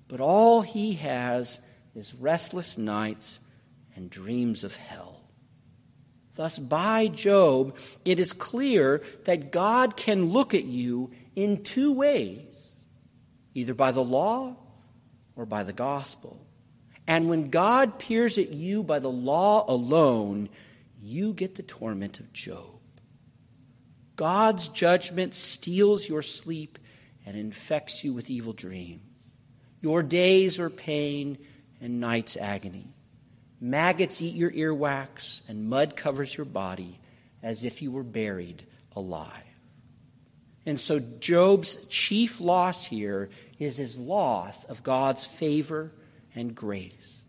but 0.09 0.21
all 0.21 0.61
he 0.61 0.95
has 0.95 1.61
is 1.95 2.15
restless 2.15 2.77
nights 2.77 3.41
and 3.95 4.11
dreams 4.11 4.65
of 4.65 4.77
hell. 4.77 5.10
Thus, 6.41 6.59
by 6.59 7.09
Job, 7.09 7.77
it 8.03 8.19
is 8.19 8.33
clear 8.33 9.03
that 9.27 9.53
God 9.53 9.95
can 9.95 10.31
look 10.31 10.55
at 10.55 10.65
you 10.65 11.11
in 11.37 11.63
two 11.63 11.93
ways 11.93 12.87
either 13.53 13.75
by 13.75 13.91
the 13.93 14.03
law 14.03 14.57
or 15.37 15.45
by 15.45 15.65
the 15.65 15.75
gospel. 15.75 16.41
And 17.07 17.29
when 17.29 17.51
God 17.51 17.99
peers 17.99 18.39
at 18.39 18.55
you 18.55 18.83
by 18.83 19.01
the 19.01 19.11
law 19.11 19.67
alone, 19.69 20.49
you 21.03 21.35
get 21.35 21.57
the 21.57 21.63
torment 21.63 22.21
of 22.21 22.33
Job. 22.33 22.81
God's 24.17 24.71
judgment 24.71 25.35
steals 25.35 26.09
your 26.09 26.23
sleep 26.23 26.79
and 27.27 27.37
infects 27.37 28.03
you 28.03 28.15
with 28.15 28.31
evil 28.31 28.55
dreams. 28.55 29.35
Your 29.83 30.03
days 30.03 30.59
are 30.59 30.71
pain 30.71 31.37
and 31.83 32.01
nights 32.01 32.39
agony. 32.39 32.95
Maggots 33.61 34.23
eat 34.23 34.35
your 34.35 34.51
earwax, 34.51 35.43
and 35.49 35.69
mud 35.69 35.97
covers 35.97 36.37
your 36.37 36.47
body 36.47 36.99
as 37.43 37.65
if 37.65 37.83
you 37.83 37.91
were 37.91 38.03
buried 38.03 38.65
alive. 38.97 39.45
And 40.67 40.79
so 40.79 40.99
Job's 40.99 41.87
chief 41.87 42.41
loss 42.41 42.85
here 42.85 43.29
is 43.59 43.77
his 43.77 43.99
loss 43.99 44.65
of 44.65 44.83
God's 44.83 45.25
favor 45.25 45.93
and 46.35 46.55
grace. 46.55 47.23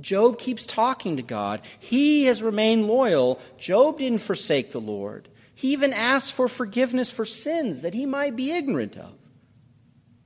Job 0.00 0.38
keeps 0.38 0.64
talking 0.64 1.16
to 1.16 1.22
God. 1.22 1.60
He 1.78 2.24
has 2.24 2.42
remained 2.42 2.86
loyal. 2.86 3.40
Job 3.58 3.98
didn't 3.98 4.20
forsake 4.20 4.72
the 4.72 4.80
Lord. 4.80 5.28
He 5.54 5.72
even 5.72 5.92
asked 5.92 6.32
for 6.32 6.46
forgiveness 6.46 7.10
for 7.10 7.24
sins 7.24 7.82
that 7.82 7.94
he 7.94 8.06
might 8.06 8.36
be 8.36 8.52
ignorant 8.52 8.96
of. 8.96 9.12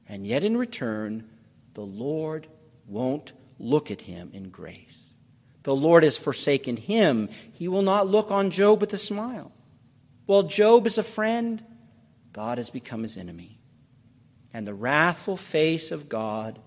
And 0.07 0.27
yet, 0.27 0.45
in 0.45 0.59
return, 0.59 1.31
the 1.73 1.87
Lord 1.87 2.49
won't 2.87 3.33
look 3.59 3.91
at 3.91 4.03
him 4.03 4.31
in 4.35 4.51
grace. 4.51 5.12
The 5.63 5.75
Lord 5.75 6.03
has 6.03 6.17
forsaken 6.17 6.77
him. 6.77 7.29
He 7.53 7.69
will 7.69 7.83
not 7.83 8.09
look 8.09 8.31
on 8.31 8.51
Job 8.51 8.81
with 8.81 8.93
a 8.93 8.99
smile. 8.99 9.53
While 10.27 10.43
Job 10.45 10.87
is 10.87 10.99
a 10.99 11.03
friend, 11.03 11.63
God 12.33 12.59
has 12.59 12.71
become 12.71 13.03
his 13.03 13.17
enemy. 13.17 13.59
And 14.53 14.67
the 14.67 14.75
wrathful 14.75 15.37
face 15.37 15.93
of 15.93 16.09
God 16.09 16.59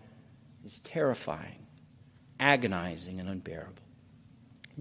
is 0.64 0.80
terrifying, 0.80 1.66
agonizing, 2.40 3.20
and 3.20 3.30
unbearable. 3.30 3.84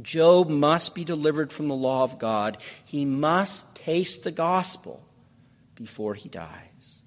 Job 0.00 0.48
must 0.48 0.94
be 0.94 1.05
delivered 1.05 1.53
from 1.53 1.68
the 1.68 1.74
law 1.74 2.03
of 2.03 2.18
God. 2.18 2.59
He 2.85 3.05
must 3.05 3.77
taste 3.77 4.24
the 4.24 4.33
gospel 4.33 5.05
before 5.77 6.14
he 6.14 6.29
dies. 6.29 7.03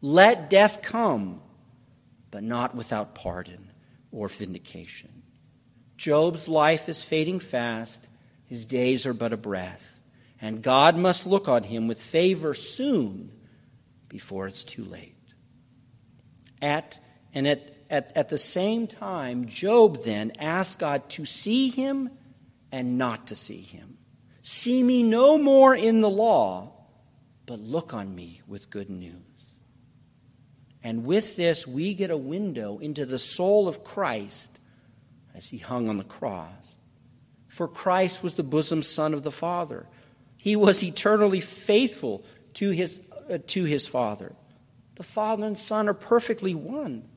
Let 0.00 0.48
death 0.48 0.82
come, 0.82 1.40
but 2.30 2.42
not 2.42 2.74
without 2.74 3.14
pardon 3.14 3.72
or 4.12 4.28
vindication. 4.28 5.17
Job's 5.98 6.48
life 6.48 6.88
is 6.88 7.02
fading 7.02 7.40
fast, 7.40 8.08
his 8.46 8.64
days 8.64 9.06
are 9.06 9.12
but 9.12 9.34
a 9.34 9.36
breath 9.36 9.98
and 10.40 10.62
God 10.62 10.96
must 10.96 11.26
look 11.26 11.48
on 11.48 11.64
him 11.64 11.88
with 11.88 12.00
favor 12.00 12.54
soon 12.54 13.32
before 14.08 14.46
it's 14.46 14.62
too 14.62 14.84
late. 14.84 15.14
At 16.62 16.98
and 17.34 17.46
at, 17.46 17.76
at, 17.90 18.16
at 18.16 18.28
the 18.28 18.38
same 18.38 18.86
time, 18.86 19.46
Job 19.46 20.02
then 20.02 20.32
asked 20.38 20.78
God 20.78 21.08
to 21.10 21.24
see 21.24 21.68
him 21.68 22.10
and 22.72 22.98
not 22.98 23.28
to 23.28 23.34
see 23.34 23.60
him. 23.60 23.98
See 24.42 24.82
me 24.82 25.02
no 25.02 25.38
more 25.38 25.74
in 25.74 26.00
the 26.00 26.10
law, 26.10 26.72
but 27.46 27.60
look 27.60 27.92
on 27.92 28.14
me 28.14 28.40
with 28.46 28.70
good 28.70 28.88
news. 28.88 29.14
And 30.82 31.04
with 31.04 31.36
this, 31.36 31.66
we 31.66 31.92
get 31.94 32.10
a 32.10 32.16
window 32.16 32.78
into 32.78 33.04
the 33.04 33.18
soul 33.18 33.68
of 33.68 33.84
Christ 33.84 34.50
as 35.38 35.48
he 35.48 35.56
hung 35.56 35.88
on 35.88 35.96
the 35.96 36.04
cross. 36.04 36.76
For 37.48 37.66
Christ 37.66 38.22
was 38.22 38.34
the 38.34 38.42
bosom 38.42 38.82
son 38.82 39.14
of 39.14 39.22
the 39.22 39.32
Father 39.32 39.86
he 40.38 40.54
was 40.54 40.82
eternally 40.82 41.40
faithful 41.40 42.24
to 42.54 42.70
his, 42.70 43.02
uh, 43.28 43.38
to 43.48 43.64
his 43.64 43.86
Father. 43.86 44.34
The 44.94 45.02
Father 45.02 45.46
and 45.46 45.58
Son 45.58 45.88
are 45.88 45.94
perfectly 45.94 46.54
one. 46.54 47.08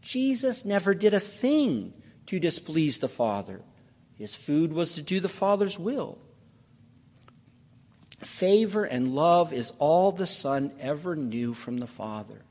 Jesus 0.00 0.64
never 0.64 0.94
did 0.94 1.12
a 1.12 1.20
thing 1.20 1.92
to 2.26 2.38
displease 2.38 2.98
the 2.98 3.08
Father. 3.08 3.60
His 4.14 4.34
food 4.34 4.72
was 4.72 4.94
to 4.94 5.02
do 5.02 5.20
the 5.20 5.28
Father's 5.28 5.78
will. 5.78 6.18
Favor 8.20 8.84
and 8.84 9.14
love 9.14 9.52
is 9.52 9.72
all 9.78 10.12
the 10.12 10.26
Son 10.26 10.72
ever 10.78 11.16
knew 11.16 11.52
from 11.52 11.78
the 11.78 11.86
Father. 11.86 12.44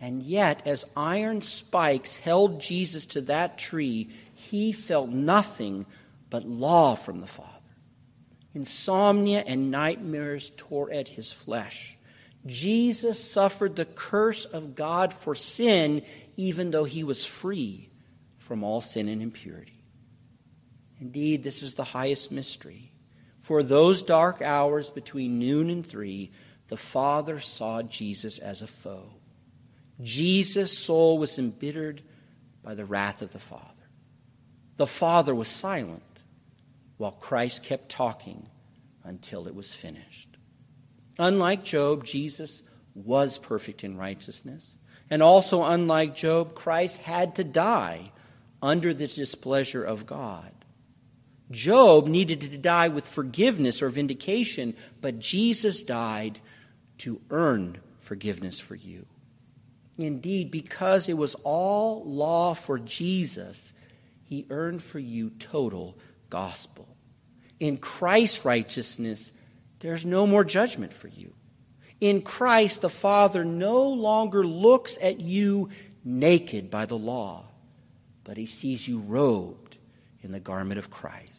And 0.00 0.22
yet, 0.22 0.62
as 0.66 0.86
iron 0.96 1.42
spikes 1.42 2.16
held 2.16 2.60
Jesus 2.60 3.04
to 3.06 3.20
that 3.22 3.58
tree, 3.58 4.08
he 4.34 4.72
felt 4.72 5.10
nothing 5.10 5.84
but 6.30 6.46
law 6.46 6.94
from 6.94 7.20
the 7.20 7.26
Father. 7.26 7.48
Insomnia 8.54 9.44
and 9.46 9.70
nightmares 9.70 10.52
tore 10.56 10.90
at 10.90 11.08
his 11.08 11.30
flesh. 11.30 11.98
Jesus 12.46 13.22
suffered 13.22 13.76
the 13.76 13.84
curse 13.84 14.46
of 14.46 14.74
God 14.74 15.12
for 15.12 15.34
sin, 15.34 16.02
even 16.36 16.70
though 16.70 16.84
he 16.84 17.04
was 17.04 17.24
free 17.24 17.90
from 18.38 18.64
all 18.64 18.80
sin 18.80 19.08
and 19.08 19.22
impurity. 19.22 19.84
Indeed, 20.98 21.42
this 21.42 21.62
is 21.62 21.74
the 21.74 21.84
highest 21.84 22.32
mystery. 22.32 22.92
For 23.38 23.62
those 23.62 24.02
dark 24.02 24.40
hours 24.42 24.90
between 24.90 25.38
noon 25.38 25.70
and 25.70 25.86
three, 25.86 26.30
the 26.68 26.76
Father 26.76 27.40
saw 27.40 27.82
Jesus 27.82 28.38
as 28.38 28.62
a 28.62 28.66
foe. 28.66 29.12
Jesus' 30.02 30.76
soul 30.76 31.18
was 31.18 31.38
embittered 31.38 32.02
by 32.62 32.74
the 32.74 32.84
wrath 32.84 33.22
of 33.22 33.32
the 33.32 33.38
Father. 33.38 33.64
The 34.76 34.86
Father 34.86 35.34
was 35.34 35.48
silent 35.48 36.02
while 36.96 37.12
Christ 37.12 37.64
kept 37.64 37.88
talking 37.88 38.46
until 39.04 39.46
it 39.46 39.54
was 39.54 39.74
finished. 39.74 40.36
Unlike 41.18 41.64
Job, 41.64 42.04
Jesus 42.04 42.62
was 42.94 43.38
perfect 43.38 43.84
in 43.84 43.96
righteousness. 43.96 44.76
And 45.10 45.22
also, 45.22 45.64
unlike 45.64 46.14
Job, 46.14 46.54
Christ 46.54 46.98
had 46.98 47.34
to 47.36 47.44
die 47.44 48.12
under 48.62 48.94
the 48.94 49.06
displeasure 49.06 49.82
of 49.82 50.06
God. 50.06 50.52
Job 51.50 52.06
needed 52.06 52.42
to 52.42 52.58
die 52.58 52.88
with 52.88 53.06
forgiveness 53.06 53.82
or 53.82 53.88
vindication, 53.88 54.76
but 55.00 55.18
Jesus 55.18 55.82
died 55.82 56.38
to 56.98 57.20
earn 57.30 57.78
forgiveness 57.98 58.60
for 58.60 58.76
you. 58.76 59.06
Indeed, 60.02 60.50
because 60.50 61.08
it 61.08 61.16
was 61.16 61.34
all 61.42 62.04
law 62.04 62.54
for 62.54 62.78
Jesus, 62.78 63.72
he 64.24 64.46
earned 64.50 64.82
for 64.82 64.98
you 64.98 65.30
total 65.30 65.98
gospel. 66.28 66.88
In 67.58 67.76
Christ's 67.76 68.44
righteousness, 68.44 69.32
there's 69.80 70.04
no 70.04 70.26
more 70.26 70.44
judgment 70.44 70.94
for 70.94 71.08
you. 71.08 71.34
In 72.00 72.22
Christ, 72.22 72.80
the 72.80 72.88
Father 72.88 73.44
no 73.44 73.88
longer 73.88 74.44
looks 74.46 74.96
at 75.02 75.20
you 75.20 75.68
naked 76.04 76.70
by 76.70 76.86
the 76.86 76.96
law, 76.96 77.44
but 78.24 78.36
he 78.36 78.46
sees 78.46 78.88
you 78.88 79.00
robed 79.00 79.76
in 80.22 80.32
the 80.32 80.40
garment 80.40 80.78
of 80.78 80.90
Christ. 80.90 81.30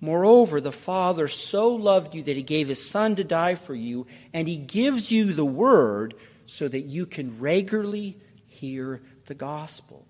Moreover, 0.00 0.60
the 0.60 0.72
Father 0.72 1.28
so 1.28 1.74
loved 1.74 2.14
you 2.14 2.22
that 2.22 2.36
he 2.36 2.42
gave 2.42 2.68
his 2.68 2.88
Son 2.88 3.16
to 3.16 3.24
die 3.24 3.56
for 3.56 3.74
you, 3.74 4.06
and 4.32 4.46
he 4.46 4.56
gives 4.56 5.10
you 5.10 5.32
the 5.32 5.44
word 5.44 6.14
so 6.48 6.66
that 6.66 6.86
you 6.86 7.04
can 7.04 7.38
regularly 7.38 8.18
hear 8.46 9.02
the 9.26 9.34
gospel. 9.34 10.06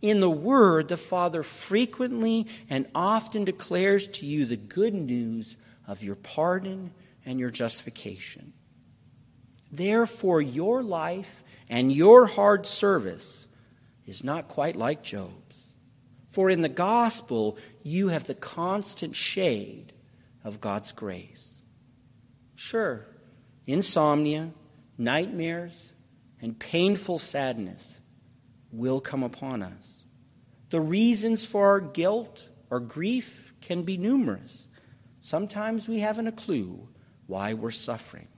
In 0.00 0.20
the 0.20 0.30
Word, 0.30 0.88
the 0.88 0.96
Father 0.96 1.42
frequently 1.42 2.46
and 2.70 2.86
often 2.94 3.44
declares 3.44 4.08
to 4.08 4.26
you 4.26 4.46
the 4.46 4.56
good 4.56 4.94
news 4.94 5.58
of 5.86 6.02
your 6.02 6.16
pardon 6.16 6.92
and 7.26 7.38
your 7.38 7.50
justification. 7.50 8.54
Therefore, 9.70 10.40
your 10.40 10.82
life 10.82 11.44
and 11.68 11.92
your 11.92 12.24
hard 12.24 12.66
service 12.66 13.46
is 14.06 14.24
not 14.24 14.48
quite 14.48 14.76
like 14.76 15.02
Job's. 15.02 15.68
For 16.30 16.48
in 16.48 16.62
the 16.62 16.70
gospel, 16.70 17.58
you 17.82 18.08
have 18.08 18.24
the 18.24 18.34
constant 18.34 19.14
shade 19.14 19.92
of 20.42 20.60
God's 20.60 20.92
grace. 20.92 21.58
Sure, 22.54 23.06
insomnia, 23.66 24.52
nightmares, 25.00 25.92
and 26.40 26.58
painful 26.58 27.18
sadness 27.18 28.00
will 28.70 29.00
come 29.00 29.22
upon 29.22 29.62
us. 29.62 30.04
The 30.68 30.80
reasons 30.80 31.44
for 31.44 31.70
our 31.70 31.80
guilt 31.80 32.48
or 32.70 32.78
grief 32.78 33.52
can 33.60 33.82
be 33.82 33.96
numerous. 33.96 34.68
Sometimes 35.20 35.88
we 35.88 35.98
haven't 35.98 36.28
a 36.28 36.32
clue 36.32 36.88
why 37.26 37.54
we're 37.54 37.70
suffering. 37.70 38.28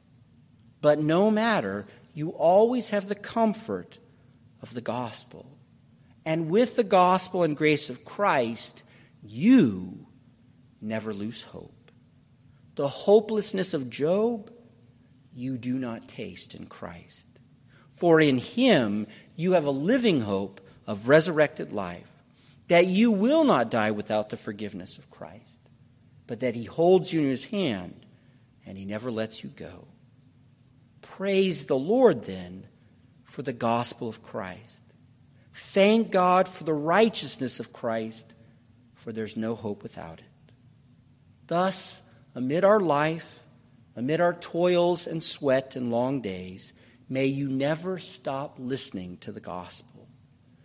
But 0.81 0.99
no 0.99 1.31
matter, 1.31 1.87
you 2.15 2.31
always 2.31 2.91
have 2.91 3.09
the 3.09 3.15
comfort 3.15 3.99
of 4.63 4.73
the 4.75 4.81
gospel. 4.81 5.59
And 6.25 6.49
with 6.49 6.77
the 6.77 6.85
gospel 6.85 7.43
and 7.43 7.57
grace 7.57 7.91
of 7.91 8.05
Christ, 8.05 8.83
you 9.23 10.07
never 10.81 11.13
lose 11.13 11.43
hope. 11.43 11.91
The 12.75 12.89
hopelessness 12.89 13.75
of 13.75 13.91
Job 13.91 14.51
you 15.35 15.59
do 15.59 15.75
not 15.75 16.09
taste 16.09 16.55
in 16.55 16.67
Christ. 16.67 17.27
For 17.91 18.21
in 18.21 18.39
him 18.39 19.07
you 19.37 19.53
have 19.53 19.67
a 19.67 19.71
living 19.71 20.23
hope 20.23 20.61
of 20.87 21.09
resurrected 21.09 21.73
life, 21.73 22.19
that 22.69 22.87
you 22.87 23.11
will 23.11 23.45
not 23.45 23.71
die 23.71 23.91
without 23.91 24.31
the 24.31 24.37
forgiveness 24.37 24.99
of 24.99 25.11
Christ, 25.11 25.59
but 26.27 26.41
that 26.41 26.55
he 26.55 26.65
holds 26.65 27.13
you 27.13 27.21
in 27.21 27.29
his 27.29 27.47
hand 27.47 28.07
and 28.67 28.79
he 28.79 28.85
never 28.85 29.11
lets 29.11 29.43
you 29.43 29.51
go. 29.51 29.87
Praise 31.01 31.67
the 31.67 31.77
Lord 31.77 32.25
then 32.25 32.67
for 33.25 33.43
the 33.43 33.53
gospel 33.53 34.09
of 34.09 34.23
Christ. 34.23 34.83
Thank 35.55 36.11
God 36.11 36.49
for 36.49 36.65
the 36.65 36.75
righteousness 36.75 37.61
of 37.61 37.73
Christ, 37.73 38.35
for 38.95 39.13
there's 39.13 39.37
no 39.37 39.55
hope 39.55 39.83
without 39.83 40.21
it. 40.21 40.53
Thus, 41.47 42.03
amid 42.35 42.65
our 42.65 42.81
life, 42.81 43.42
amid 43.97 44.21
our 44.21 44.35
toils 44.35 45.07
and 45.07 45.23
sweat 45.23 45.77
and 45.77 45.91
long 45.91 46.21
days, 46.21 46.73
may 47.09 47.27
you 47.27 47.49
never 47.49 47.99
stop 47.99 48.57
listening 48.59 49.19
to 49.19 49.33
the 49.33 49.41
gospel, 49.41 50.09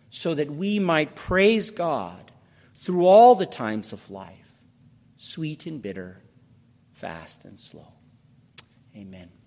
so 0.09 0.33
that 0.33 0.49
we 0.49 0.79
might 0.79 1.15
praise 1.15 1.71
God 1.71 2.31
through 2.75 3.05
all 3.05 3.35
the 3.35 3.45
times 3.45 3.93
of 3.93 4.09
life, 4.09 4.61
sweet 5.17 5.65
and 5.65 5.81
bitter, 5.81 6.21
fast 6.93 7.43
and 7.43 7.59
slow. 7.59 7.93
Amen. 8.95 9.37